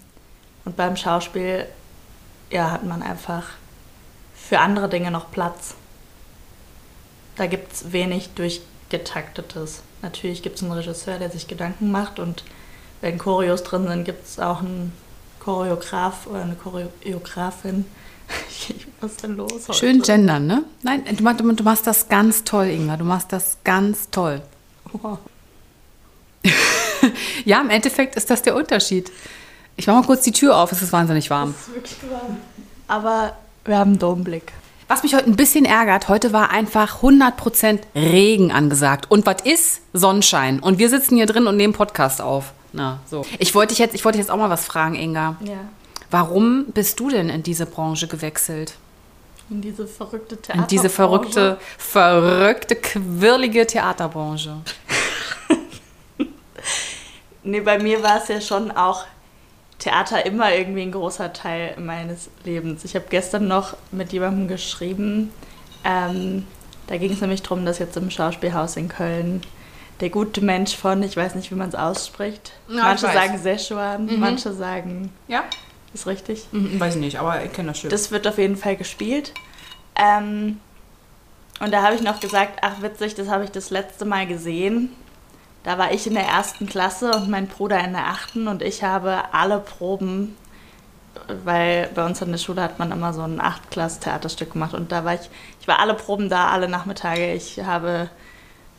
und 0.65 0.77
beim 0.77 0.97
Schauspiel 0.97 1.67
ja, 2.51 2.71
hat 2.71 2.85
man 2.85 3.03
einfach 3.03 3.45
für 4.35 4.59
andere 4.59 4.89
Dinge 4.89 5.11
noch 5.11 5.31
Platz. 5.31 5.75
Da 7.41 7.47
gibt 7.47 7.73
es 7.73 7.91
wenig 7.91 8.29
durchgetaktetes. 8.35 9.81
Natürlich 10.03 10.43
gibt 10.43 10.57
es 10.57 10.63
einen 10.63 10.73
Regisseur, 10.73 11.19
der 11.19 11.31
sich 11.31 11.49
Gedanken 11.49 11.91
macht 11.91 12.19
und 12.19 12.45
wenn 13.01 13.17
Choreos 13.17 13.63
drin 13.63 13.89
sind, 13.89 14.05
gibt 14.05 14.27
es 14.27 14.39
auch 14.39 14.61
einen 14.61 14.93
Choreograf 15.43 16.27
oder 16.27 16.43
eine 16.43 16.55
Choreografin, 16.55 17.87
Was 19.01 19.13
ist 19.13 19.23
denn 19.23 19.37
los 19.39 19.69
heute? 19.69 19.73
Schön 19.73 20.03
gendern, 20.03 20.49
ne? 20.49 20.65
Nein, 20.83 21.03
du, 21.17 21.53
du 21.55 21.65
machst 21.65 21.87
das 21.87 22.11
ganz 22.11 22.45
toll, 22.45 22.67
Inga. 22.67 22.99
Du 22.99 23.07
machst 23.07 23.33
das 23.33 23.57
ganz 23.65 24.11
toll. 24.11 24.43
Wow. 24.93 25.17
ja, 27.47 27.63
im 27.63 27.71
Endeffekt 27.71 28.17
ist 28.17 28.29
das 28.29 28.43
der 28.43 28.55
Unterschied. 28.55 29.11
Ich 29.77 29.87
mache 29.87 30.01
mal 30.01 30.07
kurz 30.07 30.25
die 30.25 30.33
Tür 30.33 30.59
auf, 30.59 30.73
es 30.73 30.83
ist 30.83 30.93
wahnsinnig 30.93 31.31
warm. 31.31 31.55
Es 31.59 31.69
ist 31.69 31.75
wirklich 31.75 31.97
warm. 32.11 32.37
Aber 32.87 33.35
wir 33.65 33.79
haben 33.79 33.93
einen 33.93 33.99
Domblick. 33.99 34.53
Was 34.91 35.05
mich 35.05 35.15
heute 35.15 35.27
ein 35.27 35.37
bisschen 35.37 35.65
ärgert, 35.67 36.09
heute 36.09 36.33
war 36.33 36.51
einfach 36.51 37.01
100% 37.01 37.79
Regen 37.95 38.51
angesagt. 38.51 39.09
Und 39.09 39.25
was 39.25 39.41
ist? 39.43 39.83
Sonnenschein. 39.93 40.59
Und 40.59 40.81
wir 40.81 40.89
sitzen 40.89 41.15
hier 41.15 41.27
drin 41.27 41.47
und 41.47 41.57
nehmen 41.57 41.73
Podcast 41.73 42.21
auf. 42.21 42.53
Na, 42.73 42.99
so. 43.07 43.25
Ich 43.39 43.55
wollte 43.55 43.69
dich 43.69 43.79
jetzt, 43.79 43.95
ich 43.95 44.05
wollte 44.05 44.19
jetzt 44.19 44.33
auch 44.33 44.37
mal 44.37 44.51
was 44.51 44.65
fragen, 44.65 44.97
Inga. 44.97 45.37
Ja. 45.45 45.59
Warum 46.11 46.73
bist 46.75 46.99
du 46.99 47.09
denn 47.09 47.29
in 47.29 47.45
diese 47.45 47.67
Branche 47.67 48.09
gewechselt? 48.09 48.75
In 49.49 49.61
diese 49.61 49.87
verrückte 49.87 50.37
Theaterbranche. 50.37 50.75
In 50.75 50.77
diese 50.77 50.89
verrückte, 50.91 51.59
verrückte, 51.79 52.75
quirlige 52.75 53.69
Theaterbranche. 53.69 54.57
nee, 57.45 57.61
bei 57.61 57.79
mir 57.79 58.03
war 58.03 58.21
es 58.21 58.27
ja 58.27 58.41
schon 58.41 58.73
auch 58.73 59.05
Theater 59.81 60.25
immer 60.25 60.55
irgendwie 60.55 60.83
ein 60.83 60.93
großer 60.93 61.33
Teil 61.33 61.75
meines 61.79 62.31
Lebens. 62.45 62.85
Ich 62.85 62.95
habe 62.95 63.07
gestern 63.11 63.49
noch 63.49 63.77
mit 63.91 64.13
jemandem 64.13 64.47
geschrieben, 64.47 65.33
ähm, 65.85 66.47
da 66.87 66.99
ging 66.99 67.13
es 67.13 67.21
nämlich 67.21 67.43
darum, 67.43 67.65
dass 67.65 67.79
jetzt 67.79 67.97
im 67.97 68.11
Schauspielhaus 68.11 68.77
in 68.77 68.89
Köln 68.89 69.43
der 70.01 70.11
gute 70.11 70.41
Mensch 70.41 70.77
von, 70.77 71.03
ich 71.03 71.17
weiß 71.17 71.35
nicht, 71.35 71.51
wie 71.51 71.55
man 71.55 71.69
es 71.69 71.75
ausspricht. 71.75 72.53
Ja, 72.69 72.83
manche 72.83 73.07
sagen 73.07 73.39
Szechuan, 73.39 74.07
mhm. 74.07 74.19
manche 74.19 74.53
sagen 74.53 75.13
ja. 75.29 75.45
Ist 75.93 76.07
richtig? 76.07 76.47
Mhm, 76.53 76.79
weiß 76.79 76.95
ich 76.95 77.01
nicht, 77.01 77.19
aber 77.19 77.45
ich 77.45 77.53
kenne 77.53 77.69
das 77.69 77.81
schön. 77.81 77.91
Das 77.91 78.11
wird 78.11 78.27
auf 78.27 78.39
jeden 78.39 78.57
Fall 78.57 78.77
gespielt. 78.77 79.33
Ähm, 79.97 80.61
und 81.61 81.73
da 81.73 81.83
habe 81.83 81.95
ich 81.95 82.01
noch 82.01 82.21
gesagt, 82.21 82.61
ach 82.63 82.81
witzig, 82.81 83.15
das 83.15 83.29
habe 83.29 83.45
ich 83.45 83.51
das 83.51 83.71
letzte 83.71 84.05
Mal 84.05 84.27
gesehen. 84.27 84.91
Da 85.63 85.79
war 85.79 85.93
ich 85.93 86.07
in 86.07 86.15
der 86.15 86.25
ersten 86.25 86.67
Klasse 86.67 87.13
und 87.13 87.29
mein 87.29 87.47
Bruder 87.47 87.83
in 87.85 87.93
der 87.93 88.07
achten 88.07 88.49
und 88.49 88.63
ich 88.63 88.83
habe 88.83 89.23
alle 89.33 89.59
Proben, 89.59 90.37
weil 91.45 91.91
bei 91.95 92.07
uns 92.07 92.23
in 92.23 92.31
der 92.31 92.39
Schule 92.39 92.63
hat 92.63 92.79
man 92.79 92.93
immer 92.93 93.13
so 93.13 93.23
ein 93.23 93.41
Achtklass-Theaterstück 93.41 94.53
gemacht 94.53 94.75
und 94.75 94.91
da 94.91 95.05
war 95.05 95.15
ich, 95.15 95.29
ich 95.61 95.69
war 95.69 95.81
alle 95.81 95.95
Proben 95.95 96.31
da, 96.31 96.49
alle 96.49 96.69
Nachmittage. 96.69 97.35
Ich 97.35 97.61
habe 97.63 98.09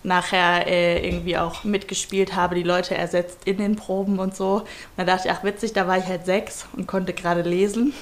nachher 0.03 0.67
äh, 0.67 1.05
irgendwie 1.07 1.37
auch 1.37 1.63
mitgespielt 1.63 2.35
habe, 2.35 2.55
die 2.55 2.63
Leute 2.63 2.95
ersetzt 2.95 3.41
in 3.45 3.57
den 3.57 3.75
Proben 3.75 4.19
und 4.19 4.35
so. 4.35 4.55
Und 4.55 4.67
da 4.97 5.03
dachte 5.03 5.27
ich, 5.27 5.33
ach 5.33 5.43
witzig, 5.43 5.73
da 5.73 5.87
war 5.87 5.97
ich 5.97 6.05
halt 6.05 6.25
sechs 6.25 6.65
und 6.75 6.87
konnte 6.87 7.13
gerade 7.13 7.41
lesen. 7.43 7.93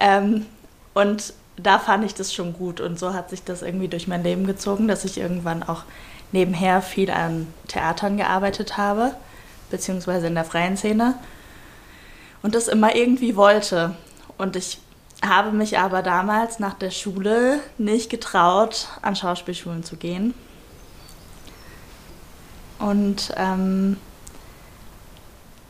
Ähm, 0.00 0.46
und 0.94 1.34
da 1.56 1.78
fand 1.78 2.04
ich 2.04 2.14
das 2.14 2.34
schon 2.34 2.52
gut 2.52 2.80
und 2.80 2.98
so 2.98 3.14
hat 3.14 3.30
sich 3.30 3.42
das 3.42 3.62
irgendwie 3.62 3.88
durch 3.88 4.08
mein 4.08 4.22
Leben 4.22 4.46
gezogen, 4.46 4.88
dass 4.88 5.04
ich 5.04 5.18
irgendwann 5.18 5.62
auch 5.62 5.84
nebenher 6.32 6.82
viel 6.82 7.10
an 7.10 7.46
Theatern 7.68 8.16
gearbeitet 8.16 8.76
habe, 8.76 9.12
beziehungsweise 9.70 10.26
in 10.26 10.34
der 10.34 10.44
freien 10.44 10.76
Szene 10.76 11.14
und 12.42 12.54
das 12.54 12.68
immer 12.68 12.94
irgendwie 12.94 13.36
wollte. 13.36 13.94
Und 14.38 14.56
ich 14.56 14.78
habe 15.24 15.50
mich 15.52 15.78
aber 15.78 16.02
damals 16.02 16.58
nach 16.58 16.74
der 16.74 16.90
Schule 16.90 17.60
nicht 17.78 18.10
getraut, 18.10 18.88
an 19.02 19.16
Schauspielschulen 19.16 19.82
zu 19.82 19.96
gehen 19.96 20.34
und 22.78 23.32
ähm, 23.36 23.96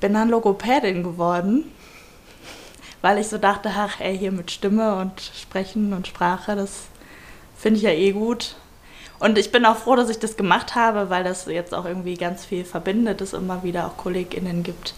bin 0.01 0.15
dann 0.15 0.29
Logopädin 0.29 1.03
geworden, 1.03 1.71
weil 3.07 3.19
ich 3.19 3.29
so 3.29 3.39
dachte, 3.39 3.71
ach 3.73 4.01
ey, 4.01 4.19
hier 4.19 4.33
mit 4.33 4.51
Stimme 4.51 4.97
und 4.97 5.21
Sprechen 5.21 5.93
und 5.93 6.09
Sprache, 6.09 6.57
das 6.57 6.87
finde 7.57 7.77
ich 7.77 7.85
ja 7.85 7.91
eh 7.91 8.11
gut. 8.11 8.57
Und 9.21 9.39
ich 9.39 9.53
bin 9.53 9.65
auch 9.65 9.77
froh, 9.77 9.95
dass 9.95 10.09
ich 10.09 10.19
das 10.19 10.37
gemacht 10.37 10.75
habe, 10.75 11.09
weil 11.09 11.23
das 11.23 11.47
jetzt 11.47 11.73
auch 11.73 11.85
irgendwie 11.85 12.17
ganz 12.17 12.45
viel 12.45 12.65
verbindet, 12.65 13.21
es 13.21 13.33
immer 13.33 13.63
wieder 13.63 13.87
auch 13.87 13.97
KollegInnen 13.97 14.65
gibt 14.65 14.95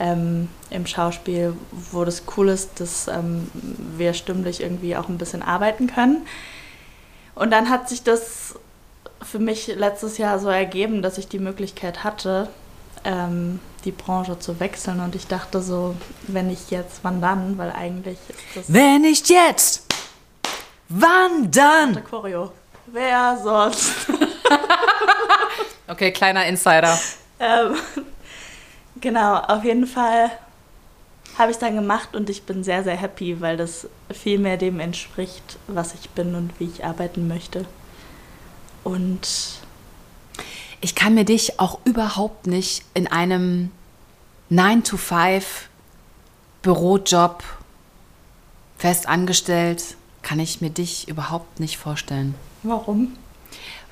ähm, 0.00 0.48
im 0.70 0.86
Schauspiel, 0.86 1.52
wo 1.90 2.06
das 2.06 2.22
cool 2.38 2.48
ist, 2.48 2.80
dass 2.80 3.06
ähm, 3.08 3.50
wir 3.98 4.14
stimmlich 4.14 4.62
irgendwie 4.62 4.96
auch 4.96 5.10
ein 5.10 5.18
bisschen 5.18 5.42
arbeiten 5.42 5.88
können. 5.88 6.26
Und 7.34 7.50
dann 7.50 7.68
hat 7.68 7.86
sich 7.86 8.02
das 8.02 8.54
für 9.20 9.40
mich 9.40 9.66
letztes 9.66 10.16
Jahr 10.16 10.38
so 10.38 10.48
ergeben, 10.48 11.02
dass 11.02 11.18
ich 11.18 11.28
die 11.28 11.38
Möglichkeit 11.38 12.02
hatte, 12.02 12.48
ähm, 13.04 13.60
die 13.84 13.92
Branche 13.92 14.38
zu 14.38 14.58
wechseln. 14.60 15.00
Und 15.00 15.14
ich 15.14 15.26
dachte 15.26 15.60
so, 15.60 15.96
wenn 16.28 16.48
nicht 16.48 16.70
jetzt, 16.70 17.00
wann 17.02 17.20
dann? 17.20 17.58
Weil 17.58 17.72
eigentlich 17.72 18.18
ist 18.28 18.40
das. 18.54 18.72
Wenn 18.72 19.02
nicht 19.02 19.28
jetzt, 19.28 19.86
wann 20.88 21.50
dann? 21.50 22.02
Choreo. 22.04 22.52
Wer 22.86 23.38
sonst? 23.42 23.92
okay, 25.88 26.12
kleiner 26.12 26.46
Insider. 26.46 26.98
ähm, 27.40 27.76
genau, 29.00 29.36
auf 29.36 29.64
jeden 29.64 29.86
Fall 29.86 30.30
habe 31.38 31.50
ich 31.50 31.56
es 31.56 31.60
dann 31.60 31.74
gemacht 31.74 32.14
und 32.14 32.28
ich 32.28 32.42
bin 32.42 32.62
sehr, 32.62 32.84
sehr 32.84 32.96
happy, 32.96 33.40
weil 33.40 33.56
das 33.56 33.88
viel 34.12 34.38
mehr 34.38 34.56
dem 34.56 34.80
entspricht, 34.80 35.58
was 35.66 35.94
ich 35.94 36.10
bin 36.10 36.34
und 36.34 36.52
wie 36.58 36.64
ich 36.64 36.84
arbeiten 36.84 37.26
möchte. 37.28 37.64
Und 38.84 39.61
ich 40.82 40.94
kann 40.94 41.14
mir 41.14 41.24
dich 41.24 41.58
auch 41.60 41.78
überhaupt 41.84 42.46
nicht 42.46 42.84
in 42.92 43.06
einem 43.06 43.70
9-to-5 44.50 45.42
Bürojob 46.60 47.42
fest 48.76 49.08
angestellt, 49.08 49.96
kann 50.22 50.40
ich 50.40 50.60
mir 50.60 50.70
dich 50.70 51.08
überhaupt 51.08 51.60
nicht 51.60 51.78
vorstellen. 51.78 52.34
Warum? 52.64 53.16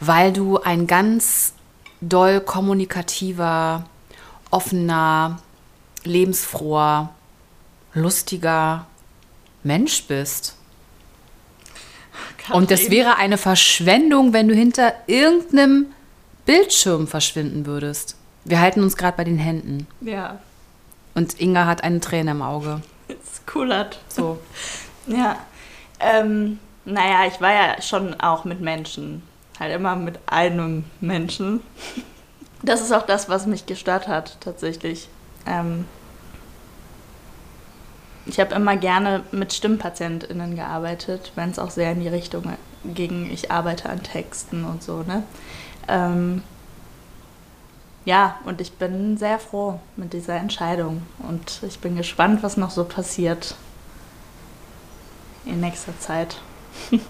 Weil 0.00 0.33
du 0.33 0.59
ein 0.59 0.87
ganz 0.87 1.55
doll 2.00 2.40
kommunikativer, 2.40 3.85
offener, 4.50 5.38
lebensfroher, 6.03 7.11
lustiger 7.94 8.87
Mensch 9.62 10.05
bist. 10.05 10.57
Und 12.53 12.72
das 12.72 12.90
wäre 12.90 13.16
eine 13.16 13.38
Verschwendung, 13.38 14.33
wenn 14.33 14.48
du 14.48 14.55
hinter 14.55 14.92
irgendeinem 15.07 15.87
Bildschirm 16.46 17.07
verschwinden 17.07 17.66
würdest. 17.66 18.16
Wir 18.44 18.61
halten 18.61 18.83
uns 18.83 18.96
gerade 18.96 19.16
bei 19.16 19.24
den 19.24 19.38
Händen. 19.38 19.87
Ja. 20.00 20.38
Und 21.14 21.40
Inga 21.40 21.66
hat 21.66 21.85
eine 21.85 22.00
Träne 22.00 22.31
im 22.31 22.42
Auge. 22.42 22.83
Es 23.09 23.44
kullert. 23.46 24.00
So. 24.09 24.38
ja. 25.07 25.38
Ähm, 25.98 26.59
naja, 26.85 27.26
ich 27.26 27.40
war 27.40 27.53
ja 27.53 27.83
schon 27.83 28.18
auch 28.20 28.44
mit 28.44 28.61
Menschen. 28.61 29.22
Halt 29.59 29.74
immer 29.74 29.96
mit 29.96 30.18
einem 30.26 30.85
Menschen. 31.00 31.61
Das 32.62 32.83
ist 32.83 32.92
auch 32.92 33.07
das, 33.07 33.31
was 33.31 33.46
mich 33.46 33.64
gestört 33.64 34.07
hat, 34.07 34.37
tatsächlich. 34.40 35.09
Ähm, 35.46 35.87
ich 38.26 38.38
habe 38.38 38.55
immer 38.55 38.76
gerne 38.76 39.24
mit 39.33 39.55
StimmpatientInnen 39.55 40.57
gearbeitet, 40.57 41.33
wenn 41.37 41.50
es 41.50 41.59
auch 41.59 41.70
sehr 41.70 41.92
in 41.92 42.00
die 42.00 42.09
Richtung 42.09 42.44
ging, 42.85 43.31
ich 43.33 43.50
arbeite 43.50 43.88
an 43.88 44.03
Texten 44.03 44.64
und 44.64 44.83
so, 44.83 45.03
ne? 45.03 45.22
Ähm, 45.90 46.42
ja, 48.05 48.38
und 48.44 48.61
ich 48.61 48.72
bin 48.72 49.16
sehr 49.18 49.38
froh 49.38 49.81
mit 49.96 50.12
dieser 50.12 50.37
Entscheidung 50.37 51.03
und 51.18 51.61
ich 51.62 51.81
bin 51.81 51.96
gespannt, 51.96 52.42
was 52.42 52.57
noch 52.57 52.70
so 52.70 52.85
passiert 52.85 53.57
in 55.44 55.61
nächster 55.61 55.98
Zeit. 55.98 56.40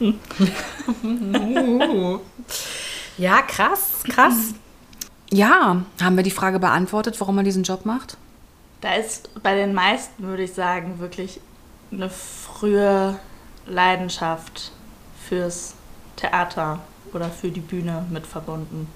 ja, 3.18 3.42
krass, 3.42 4.02
krass. 4.08 4.54
Ja, 5.30 5.82
haben 6.00 6.16
wir 6.16 6.24
die 6.24 6.30
Frage 6.30 6.58
beantwortet, 6.58 7.20
warum 7.20 7.36
man 7.36 7.44
diesen 7.44 7.62
Job 7.62 7.84
macht? 7.84 8.16
Da 8.80 8.94
ist 8.94 9.30
bei 9.42 9.54
den 9.54 9.74
meisten, 9.74 10.24
würde 10.24 10.42
ich 10.42 10.54
sagen, 10.54 10.98
wirklich 10.98 11.40
eine 11.92 12.08
frühe 12.08 13.18
Leidenschaft 13.66 14.72
fürs 15.28 15.74
Theater 16.16 16.80
oder 17.12 17.30
für 17.30 17.50
die 17.50 17.60
Bühne 17.60 18.06
mit 18.10 18.26
verbunden. 18.26 18.86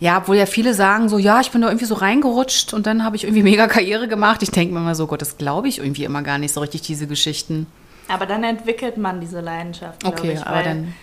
Ja, 0.00 0.18
obwohl 0.18 0.36
ja 0.36 0.46
viele 0.46 0.74
sagen 0.74 1.08
so, 1.08 1.18
ja, 1.18 1.40
ich 1.40 1.52
bin 1.52 1.62
da 1.62 1.68
irgendwie 1.68 1.84
so 1.84 1.94
reingerutscht 1.94 2.74
und 2.74 2.86
dann 2.86 3.04
habe 3.04 3.14
ich 3.14 3.24
irgendwie 3.24 3.42
mega 3.50 3.68
Karriere 3.68 4.08
gemacht. 4.08 4.42
Ich 4.42 4.50
denke 4.50 4.74
mir 4.74 4.80
immer 4.80 4.94
so, 4.94 5.06
Gott, 5.06 5.22
das 5.22 5.38
glaube 5.38 5.68
ich 5.68 5.78
irgendwie 5.78 6.04
immer 6.04 6.22
gar 6.22 6.38
nicht 6.38 6.52
so 6.52 6.60
richtig, 6.60 6.82
diese 6.82 7.06
Geschichten. 7.06 7.66
Aber 8.08 8.26
dann 8.26 8.42
entwickelt 8.42 8.96
man 8.96 9.20
diese 9.20 9.40
Leidenschaft, 9.40 10.04
okay, 10.04 10.32
ich, 10.32 10.46
aber 10.46 10.62
dann 10.62 10.94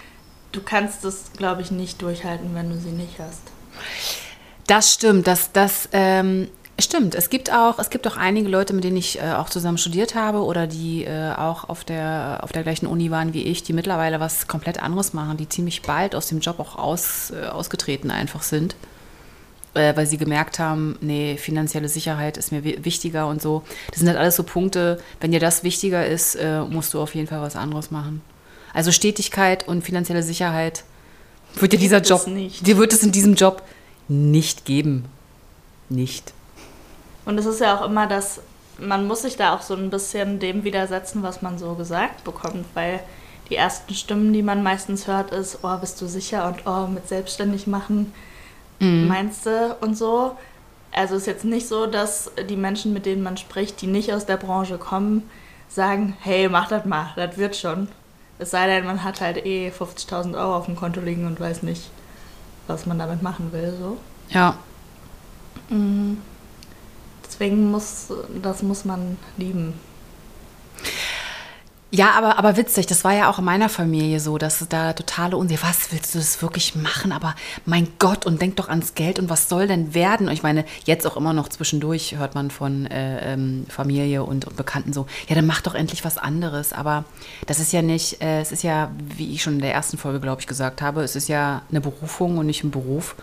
du 0.51 0.61
kannst 0.61 1.05
es, 1.05 1.31
glaube 1.37 1.61
ich, 1.61 1.71
nicht 1.71 2.01
durchhalten, 2.01 2.53
wenn 2.55 2.69
du 2.69 2.77
sie 2.77 2.91
nicht 2.91 3.19
hast. 3.19 3.41
Das 4.67 4.93
stimmt, 4.93 5.27
das, 5.27 5.51
das 5.51 5.89
ähm, 5.91 6.47
stimmt. 6.85 7.15
Es 7.15 7.29
gibt 7.29 7.51
auch, 7.51 7.79
es 7.79 7.89
gibt 7.89 8.07
auch 8.07 8.17
einige 8.17 8.47
Leute, 8.47 8.73
mit 8.73 8.83
denen 8.83 8.97
ich 8.97 9.19
äh, 9.19 9.33
auch 9.33 9.49
zusammen 9.49 9.77
studiert 9.77 10.15
habe 10.15 10.43
oder 10.43 10.67
die 10.67 11.03
äh, 11.03 11.33
auch 11.35 11.67
auf 11.67 11.83
der, 11.83 12.39
auf 12.41 12.51
der 12.51 12.63
gleichen 12.63 12.85
Uni 12.85 13.11
waren 13.11 13.33
wie 13.33 13.43
ich, 13.43 13.63
die 13.63 13.73
mittlerweile 13.73 14.19
was 14.19 14.47
komplett 14.47 14.81
anderes 14.81 15.13
machen, 15.13 15.37
die 15.37 15.49
ziemlich 15.49 15.81
bald 15.81 16.15
aus 16.15 16.27
dem 16.27 16.39
Job 16.39 16.59
auch 16.59 16.77
aus, 16.77 17.31
äh, 17.31 17.47
ausgetreten 17.47 18.11
einfach 18.11 18.43
sind. 18.43 18.75
Äh, 19.75 19.95
weil 19.95 20.07
sie 20.07 20.17
gemerkt 20.17 20.57
haben, 20.57 20.97
nee, 21.01 21.37
finanzielle 21.37 21.89
Sicherheit 21.89 22.37
ist 22.37 22.51
mir 22.51 22.63
wichtiger 22.63 23.27
und 23.27 23.41
so. 23.41 23.63
Das 23.89 23.99
sind 23.99 24.07
halt 24.07 24.17
alles 24.17 24.35
so 24.35 24.43
Punkte, 24.43 24.99
wenn 25.21 25.31
dir 25.31 25.39
das 25.39 25.63
wichtiger 25.63 26.05
ist, 26.07 26.35
äh, 26.35 26.61
musst 26.61 26.93
du 26.93 27.01
auf 27.01 27.13
jeden 27.13 27.27
Fall 27.27 27.41
was 27.41 27.55
anderes 27.55 27.91
machen. 27.91 28.21
Also 28.73 28.91
Stetigkeit 28.91 29.67
und 29.67 29.83
finanzielle 29.83 30.23
Sicherheit 30.23 30.83
wird 31.55 31.73
dir 31.73 31.79
dieser 31.79 32.01
Job, 32.01 32.25
dir 32.25 32.77
wird 32.77 32.93
es 32.93 33.03
in 33.03 33.11
diesem 33.11 33.35
Job 33.35 33.63
nicht 34.07 34.65
geben. 34.65 35.05
Nicht. 35.89 36.33
Und 37.29 37.37
es 37.37 37.45
ist 37.45 37.61
ja 37.61 37.77
auch 37.77 37.85
immer 37.85 38.07
das, 38.07 38.41
man 38.79 39.05
muss 39.05 39.21
sich 39.21 39.37
da 39.37 39.53
auch 39.53 39.61
so 39.61 39.75
ein 39.75 39.91
bisschen 39.91 40.39
dem 40.39 40.63
widersetzen, 40.63 41.21
was 41.21 41.43
man 41.43 41.59
so 41.59 41.75
gesagt 41.75 42.23
bekommt, 42.23 42.65
weil 42.73 43.01
die 43.51 43.55
ersten 43.55 43.93
Stimmen, 43.93 44.33
die 44.33 44.41
man 44.41 44.63
meistens 44.63 45.05
hört, 45.05 45.29
ist, 45.29 45.59
oh, 45.61 45.77
bist 45.77 46.01
du 46.01 46.07
sicher 46.07 46.47
und 46.47 46.65
oh, 46.65 46.87
mit 46.87 47.07
selbstständig 47.07 47.67
machen, 47.67 48.11
mhm. 48.79 49.07
meinst 49.07 49.45
du 49.45 49.75
und 49.79 49.95
so. 49.95 50.37
Also 50.91 51.17
ist 51.17 51.27
jetzt 51.27 51.45
nicht 51.45 51.67
so, 51.67 51.85
dass 51.85 52.31
die 52.49 52.55
Menschen, 52.55 52.93
mit 52.93 53.05
denen 53.05 53.21
man 53.21 53.37
spricht, 53.37 53.79
die 53.83 53.87
nicht 53.87 54.11
aus 54.11 54.25
der 54.25 54.37
Branche 54.37 54.79
kommen, 54.79 55.29
sagen, 55.67 56.17
hey, 56.21 56.49
mach 56.49 56.67
das 56.67 56.85
mal, 56.85 57.13
das 57.15 57.37
wird 57.37 57.55
schon. 57.55 57.89
Es 58.39 58.49
sei 58.49 58.65
denn, 58.65 58.85
man 58.85 59.03
hat 59.03 59.21
halt 59.21 59.45
eh 59.45 59.69
50.000 59.69 60.33
Euro 60.35 60.55
auf 60.55 60.65
dem 60.65 60.75
Konto 60.75 60.99
liegen 60.99 61.27
und 61.27 61.39
weiß 61.39 61.61
nicht, 61.61 61.91
was 62.65 62.87
man 62.87 62.97
damit 62.97 63.21
machen 63.21 63.51
will. 63.51 63.75
So. 63.79 63.97
Ja. 64.29 64.57
Mhm. 65.69 66.17
Deswegen 67.39 67.71
muss, 67.71 68.07
das 68.41 68.63
muss 68.63 68.83
man 68.83 69.17
lieben. 69.37 69.73
Ja, 71.91 72.11
aber, 72.11 72.37
aber 72.37 72.57
witzig, 72.57 72.85
das 72.85 73.03
war 73.03 73.13
ja 73.13 73.31
auch 73.31 73.39
in 73.39 73.45
meiner 73.45 73.69
Familie 73.69 74.19
so, 74.19 74.37
dass 74.37 74.63
da 74.69 74.93
totale 74.93 75.37
Unsicherheit, 75.37 75.69
was 75.69 75.91
willst 75.91 76.13
du 76.13 76.19
das 76.19 76.41
wirklich 76.41 76.75
machen? 76.75 77.13
Aber 77.13 77.33
mein 77.65 77.87
Gott, 77.97 78.25
und 78.25 78.41
denk 78.41 78.57
doch 78.57 78.67
ans 78.67 78.93
Geld 78.93 79.17
und 79.19 79.29
was 79.29 79.49
soll 79.49 79.67
denn 79.67 79.93
werden? 79.95 80.27
Und 80.27 80.33
ich 80.33 80.43
meine, 80.43 80.65
jetzt 80.83 81.07
auch 81.07 81.15
immer 81.15 81.33
noch 81.33 81.47
zwischendurch 81.47 82.17
hört 82.17 82.35
man 82.35 82.51
von 82.51 82.85
äh, 82.87 83.33
ähm, 83.33 83.65
Familie 83.69 84.23
und, 84.23 84.45
und, 84.45 84.55
Bekannten 84.55 84.91
so, 84.91 85.07
ja, 85.29 85.35
dann 85.35 85.47
mach 85.47 85.61
doch 85.61 85.73
endlich 85.73 86.03
was 86.03 86.17
anderes. 86.17 86.73
Aber 86.73 87.05
das 87.47 87.59
ist 87.59 87.71
ja 87.71 87.81
nicht, 87.81 88.21
äh, 88.21 88.41
es 88.41 88.51
ist 88.51 88.63
ja, 88.63 88.91
wie 89.15 89.33
ich 89.33 89.41
schon 89.41 89.53
in 89.53 89.61
der 89.61 89.73
ersten 89.73 89.97
Folge, 89.97 90.19
glaube 90.19 90.41
ich, 90.41 90.47
gesagt 90.47 90.81
habe, 90.81 91.03
es 91.03 91.15
ist 91.15 91.29
ja 91.29 91.61
eine 91.71 91.79
Berufung 91.79 92.37
und 92.37 92.45
nicht 92.45 92.65
ein 92.65 92.71
Beruf. 92.71 93.15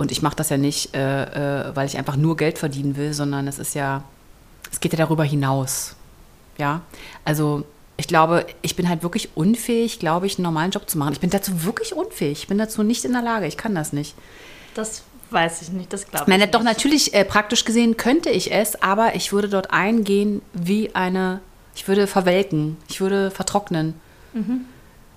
Und 0.00 0.10
ich 0.10 0.22
mache 0.22 0.34
das 0.34 0.48
ja 0.48 0.56
nicht, 0.56 0.96
äh, 0.96 1.68
äh 1.68 1.76
weil 1.76 1.86
ich 1.86 1.98
einfach 1.98 2.16
nur 2.16 2.34
Geld 2.34 2.56
verdienen 2.56 2.96
will, 2.96 3.12
sondern 3.12 3.46
es 3.46 3.58
ist 3.58 3.74
ja, 3.74 4.02
es 4.72 4.80
geht 4.80 4.92
ja 4.92 4.96
darüber 4.96 5.24
hinaus. 5.24 5.94
Ja, 6.56 6.80
also 7.26 7.64
ich 7.98 8.08
glaube, 8.08 8.46
ich 8.62 8.76
bin 8.76 8.88
halt 8.88 9.02
wirklich 9.02 9.28
unfähig, 9.34 9.98
glaube 9.98 10.26
ich, 10.26 10.38
einen 10.38 10.44
normalen 10.44 10.70
Job 10.70 10.88
zu 10.88 10.96
machen. 10.96 11.12
Ich 11.12 11.20
bin 11.20 11.28
dazu 11.28 11.64
wirklich 11.64 11.92
unfähig. 11.92 12.40
Ich 12.40 12.48
bin 12.48 12.56
dazu 12.56 12.82
nicht 12.82 13.04
in 13.04 13.12
der 13.12 13.20
Lage. 13.20 13.46
Ich 13.46 13.58
kann 13.58 13.74
das 13.74 13.92
nicht. 13.92 14.14
Das 14.74 15.02
weiß 15.28 15.60
ich 15.60 15.68
nicht, 15.68 15.92
das 15.92 16.06
glaube 16.06 16.24
ich. 16.24 16.28
Meine, 16.28 16.44
nicht. 16.44 16.54
Doch, 16.54 16.62
natürlich, 16.62 17.12
äh, 17.12 17.26
praktisch 17.26 17.66
gesehen 17.66 17.98
könnte 17.98 18.30
ich 18.30 18.52
es, 18.52 18.80
aber 18.80 19.14
ich 19.16 19.34
würde 19.34 19.50
dort 19.50 19.70
eingehen 19.70 20.40
wie 20.54 20.94
eine, 20.94 21.40
ich 21.74 21.86
würde 21.88 22.06
verwelken, 22.06 22.78
ich 22.88 23.02
würde 23.02 23.30
vertrocknen. 23.30 23.92
Mhm. 24.32 24.64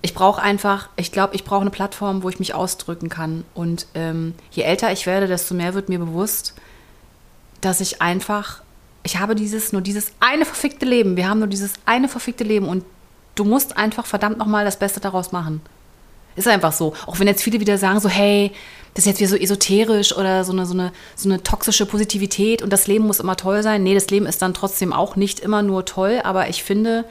Ich 0.04 0.14
brauche 0.14 0.42
einfach, 0.42 0.90
ich 0.96 1.12
glaube, 1.12 1.34
ich 1.34 1.44
brauche 1.44 1.62
eine 1.62 1.72
Plattform, 1.72 2.22
wo 2.22 2.30
ich 2.30 2.38
mich 2.38 2.54
ausdrücken 2.54 3.10
kann. 3.10 3.46
Und 3.56 3.88
ähm, 3.96 4.36
je 4.52 4.62
älter 4.64 4.92
ich 4.92 5.08
werde, 5.08 5.28
desto 5.28 5.56
mehr 5.56 5.74
wird 5.74 5.90
mir 5.90 5.98
bewusst, 5.98 6.54
dass 7.62 7.82
ich 7.82 8.02
einfach 8.02 8.62
ich 9.04 9.20
habe 9.20 9.36
dieses, 9.36 9.74
nur 9.74 9.82
dieses 9.82 10.14
eine 10.20 10.46
verfickte 10.46 10.86
Leben. 10.86 11.18
Wir 11.18 11.30
haben 11.30 11.40
nur 11.40 11.48
dieses 11.48 11.74
eine 11.86 12.08
verfickte 12.08 12.44
Leben 12.44 12.68
und 12.68 12.86
du 13.36 13.44
musst 13.44 13.78
einfach 13.78 14.06
verdammt 14.06 14.38
nochmal 14.38 14.66
das 14.66 14.80
Beste 14.80 15.02
daraus 15.02 15.32
machen. 15.32 15.62
Ist 16.36 16.48
einfach 16.48 16.72
so. 16.72 16.94
Auch 17.06 17.20
wenn 17.20 17.28
jetzt 17.28 17.44
viele 17.44 17.60
wieder 17.60 17.78
sagen, 17.78 18.00
so, 18.00 18.10
hey, 18.10 18.52
das 18.94 19.06
ist 19.06 19.12
jetzt 19.12 19.20
wieder 19.20 19.30
so 19.30 19.36
esoterisch 19.36 20.16
oder 20.16 20.44
so 20.44 20.54
eine, 20.54 20.66
so, 20.66 20.74
eine, 20.74 20.92
so 21.16 21.30
eine 21.30 21.44
toxische 21.44 21.86
Positivität 21.86 22.62
und 22.62 22.72
das 22.72 22.88
Leben 22.88 23.06
muss 23.06 23.20
immer 23.20 23.36
toll 23.36 23.62
sein. 23.62 23.84
Nee, 23.84 23.94
das 23.94 24.10
Leben 24.10 24.26
ist 24.26 24.42
dann 24.42 24.54
trotzdem 24.54 24.94
auch 24.94 25.16
nicht 25.16 25.40
immer 25.42 25.62
nur 25.62 25.86
toll, 25.86 26.22
aber 26.24 26.50
ich 26.50 26.64
finde, 26.64 27.06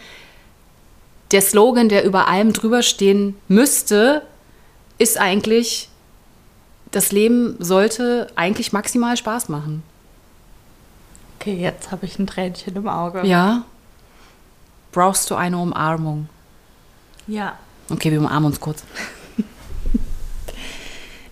der 1.32 1.40
Slogan, 1.40 1.88
der 1.88 2.04
über 2.04 2.28
allem 2.28 2.52
drüber 2.52 2.82
stehen 2.82 3.36
müsste, 3.48 4.22
ist 4.98 5.18
eigentlich, 5.18 5.88
das 6.90 7.10
Leben 7.10 7.56
sollte 7.58 8.28
eigentlich 8.36 8.72
maximal 8.72 9.16
Spaß 9.16 9.48
machen. 9.48 9.82
Okay, 11.40 11.56
jetzt 11.56 11.90
habe 11.90 12.06
ich 12.06 12.18
ein 12.18 12.26
Tränchen 12.26 12.76
im 12.76 12.86
Auge. 12.86 13.26
Ja? 13.26 13.64
Brauchst 14.92 15.30
du 15.30 15.34
eine 15.34 15.58
Umarmung? 15.58 16.28
Ja. 17.26 17.58
Okay, 17.88 18.10
wir 18.10 18.20
umarmen 18.20 18.46
uns 18.46 18.60
kurz. 18.60 18.84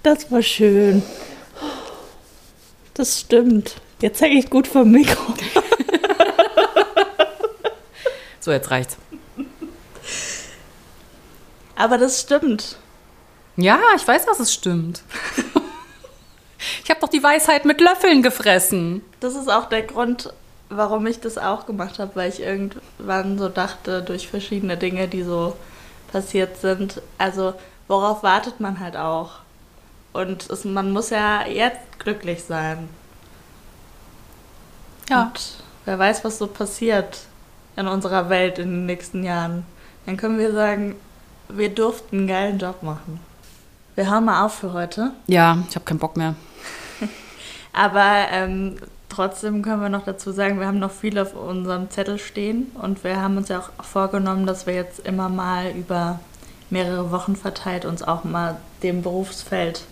Das 0.03 0.33
war 0.33 0.43
schön. 0.43 1.03
Das 2.95 3.21
stimmt. 3.21 3.77
Jetzt 4.01 4.23
hänge 4.23 4.39
ich 4.39 4.49
gut 4.49 4.67
vom 4.67 4.91
Mikro. 4.91 5.35
So, 8.43 8.53
jetzt 8.53 8.71
reicht's. 8.71 8.97
Aber 11.81 11.97
das 11.97 12.21
stimmt. 12.21 12.77
Ja, 13.57 13.81
ich 13.97 14.07
weiß, 14.07 14.27
dass 14.27 14.39
es 14.39 14.53
stimmt. 14.53 15.03
Ich 16.85 16.91
habe 16.91 17.01
doch 17.01 17.09
die 17.09 17.23
Weisheit 17.23 17.65
mit 17.65 17.81
Löffeln 17.81 18.23
gefressen. 18.23 19.01
Das 19.21 19.35
ist 19.35 19.49
auch 19.49 19.71
der 19.71 19.81
Grund, 19.81 20.31
warum 20.69 21.07
ich 21.07 21.19
das 21.19 21.39
auch 21.39 21.65
gemacht 21.65 21.99
habe, 21.99 22.11
weil 22.17 22.29
ich 22.29 22.43
irgendwann 22.43 23.39
so 23.39 23.49
dachte, 23.49 24.03
durch 24.03 24.29
verschiedene 24.29 24.77
Dinge, 24.77 25.09
die 25.09 25.23
so 25.23 25.57
passiert 26.13 26.59
sind, 26.59 27.01
also 27.17 27.55
worauf 27.89 28.23
wartet 28.23 28.61
man 28.61 28.79
halt 28.79 28.95
auch? 28.95 29.37
Und 30.13 30.51
es, 30.51 30.67
man 30.67 30.93
muss 30.93 31.09
ja 31.09 31.47
jetzt 31.47 31.99
glücklich 31.99 32.45
sein. 32.45 32.91
Und 35.11 35.41
wer 35.87 35.99
weiß, 35.99 36.23
was 36.25 36.37
so 36.37 36.47
passiert 36.47 37.21
in 37.77 37.89
unserer 37.89 38.29
Welt 38.29 38.59
in 38.59 38.69
den 38.69 38.87
nächsten 38.87 39.25
Jahren. 39.25 39.65
Dann 40.05 40.19
können 40.19 40.39
wir 40.39 40.53
sagen, 40.53 40.97
wir 41.57 41.69
durften 41.75 42.19
einen 42.19 42.27
geilen 42.27 42.59
Job 42.59 42.83
machen. 42.83 43.21
Wir 43.95 44.11
hören 44.11 44.25
mal 44.25 44.45
auf 44.45 44.55
für 44.55 44.73
heute. 44.73 45.13
Ja, 45.27 45.59
ich 45.69 45.75
habe 45.75 45.85
keinen 45.85 45.99
Bock 45.99 46.17
mehr. 46.17 46.35
Aber 47.73 48.29
ähm, 48.31 48.77
trotzdem 49.09 49.63
können 49.63 49.83
wir 49.83 49.89
noch 49.89 50.05
dazu 50.05 50.33
sagen, 50.33 50.59
wir 50.59 50.67
haben 50.67 50.79
noch 50.79 50.91
viel 50.91 51.19
auf 51.19 51.35
unserem 51.35 51.91
Zettel 51.91 52.19
stehen 52.19 52.71
und 52.81 53.05
wir 53.05 53.21
haben 53.21 53.37
uns 53.37 53.49
ja 53.49 53.61
auch 53.61 53.85
vorgenommen, 53.85 54.47
dass 54.47 54.67
wir 54.67 54.75
jetzt 54.75 55.01
immer 55.01 55.29
mal 55.29 55.71
über 55.71 56.21
mehrere 56.71 57.11
Wochen 57.11 57.37
verteilt 57.37 57.85
uns 57.85 58.03
auch 58.03 58.25
mal 58.25 58.57
dem 58.83 59.03
Berufsfeld 59.03 59.83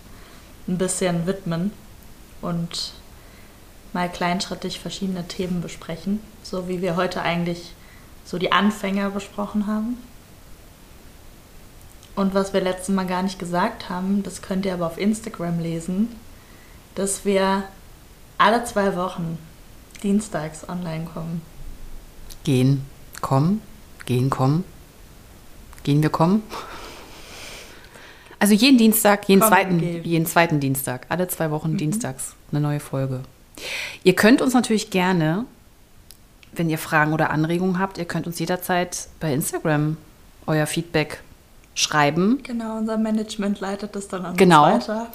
ein 0.67 0.77
bisschen 0.77 1.27
widmen 1.27 1.71
und 2.41 2.93
mal 3.93 4.09
kleinschrittig 4.09 4.79
verschiedene 4.79 5.27
Themen 5.27 5.61
besprechen, 5.61 6.21
so 6.43 6.67
wie 6.67 6.81
wir 6.81 6.95
heute 6.95 7.21
eigentlich 7.21 7.73
so 8.23 8.37
die 8.37 8.51
Anfänger 8.51 9.09
besprochen 9.09 9.67
haben. 9.67 9.97
Und 12.19 12.33
was 12.33 12.51
wir 12.51 12.59
letztes 12.59 12.93
Mal 12.93 13.07
gar 13.07 13.23
nicht 13.23 13.39
gesagt 13.39 13.87
haben, 13.87 14.23
das 14.23 14.41
könnt 14.41 14.65
ihr 14.65 14.73
aber 14.73 14.87
auf 14.87 14.97
Instagram 14.97 15.57
lesen, 15.61 16.09
dass 16.95 17.23
wir 17.23 17.63
alle 18.37 18.65
zwei 18.65 18.97
Wochen 18.97 19.37
dienstags 20.03 20.67
online 20.67 21.05
kommen. 21.05 21.41
Gehen, 22.43 22.83
kommen, 23.21 23.61
gehen, 24.05 24.29
kommen. 24.29 24.65
Gehen 25.83 26.03
wir 26.03 26.09
kommen? 26.09 26.43
Also 28.37 28.53
jeden 28.53 28.77
Dienstag, 28.77 29.29
jeden, 29.29 29.39
Kommen, 29.39 29.53
zweiten, 29.53 29.79
jeden 30.03 30.25
zweiten 30.25 30.59
Dienstag, 30.59 31.05
alle 31.07 31.29
zwei 31.29 31.51
Wochen 31.51 31.77
dienstags 31.77 32.35
eine 32.51 32.59
neue 32.59 32.81
Folge. 32.81 33.21
Ihr 34.03 34.13
könnt 34.13 34.41
uns 34.41 34.53
natürlich 34.53 34.89
gerne, 34.89 35.45
wenn 36.51 36.69
ihr 36.69 36.79
Fragen 36.79 37.13
oder 37.13 37.29
Anregungen 37.29 37.79
habt, 37.79 37.97
ihr 37.97 38.03
könnt 38.03 38.27
uns 38.27 38.39
jederzeit 38.39 39.07
bei 39.21 39.33
Instagram 39.33 39.95
euer 40.47 40.67
Feedback 40.67 41.21
schreiben. 41.79 42.39
Genau, 42.43 42.77
unser 42.77 42.97
Management 42.97 43.59
leitet 43.59 43.95
das 43.95 44.07
dann 44.07 44.25
an 44.25 44.35
Genau. 44.37 44.73
uns 44.75 44.87
weiter. 44.89 45.07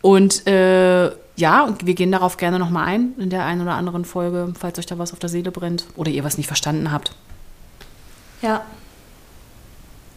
Und 0.00 0.46
äh, 0.46 1.10
ja, 1.36 1.64
und 1.64 1.86
wir 1.86 1.94
gehen 1.94 2.12
darauf 2.12 2.36
gerne 2.36 2.58
nochmal 2.58 2.86
ein 2.86 3.14
in 3.18 3.28
der 3.30 3.44
einen 3.44 3.60
oder 3.62 3.74
anderen 3.74 4.04
Folge, 4.04 4.52
falls 4.58 4.78
euch 4.78 4.86
da 4.86 4.98
was 4.98 5.12
auf 5.12 5.18
der 5.18 5.28
Seele 5.28 5.50
brennt 5.50 5.86
oder 5.96 6.10
ihr 6.10 6.24
was 6.24 6.36
nicht 6.38 6.46
verstanden 6.46 6.90
habt. 6.92 7.12
Ja. 8.42 8.64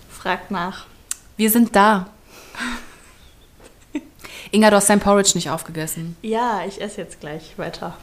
Fragt 0.10 0.52
nach. 0.52 0.86
Wir 1.38 1.50
sind 1.52 1.76
da. 1.76 2.08
Inga, 4.52 4.70
du 4.70 4.76
hast 4.78 4.90
dein 4.90 5.00
Porridge 5.00 5.32
nicht 5.36 5.50
aufgegessen. 5.50 6.16
Ja, 6.22 6.62
ich 6.68 6.80
esse 6.82 7.02
jetzt 7.02 7.20
gleich 7.20 7.58
weiter. 7.58 7.96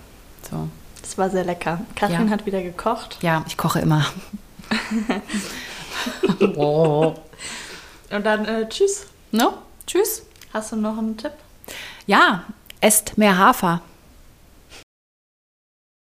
So. 0.51 0.69
Das 1.03 1.17
war 1.19 1.31
sehr 1.31 1.45
lecker. 1.45 1.81
Kathrin 1.97 2.27
Ja. 2.27 2.33
hat 2.33 2.47
wieder 2.47 2.63
gekocht. 2.63 3.19
Ja, 3.23 3.45
ich 3.47 3.57
koche 3.57 3.81
immer. 3.81 4.05
oh. 6.57 7.15
Und 8.11 8.25
dann 8.25 8.45
äh, 8.45 8.69
tschüss. 8.69 9.07
No? 9.33 9.55
Tschüss. 9.87 10.27
Hast 10.53 10.73
du 10.73 10.77
noch 10.77 10.99
einen 10.99 11.17
Tipp? 11.17 11.33
Ja, 12.07 12.45
esst 12.81 13.19
mehr 13.19 13.37
Hafer. 13.37 13.81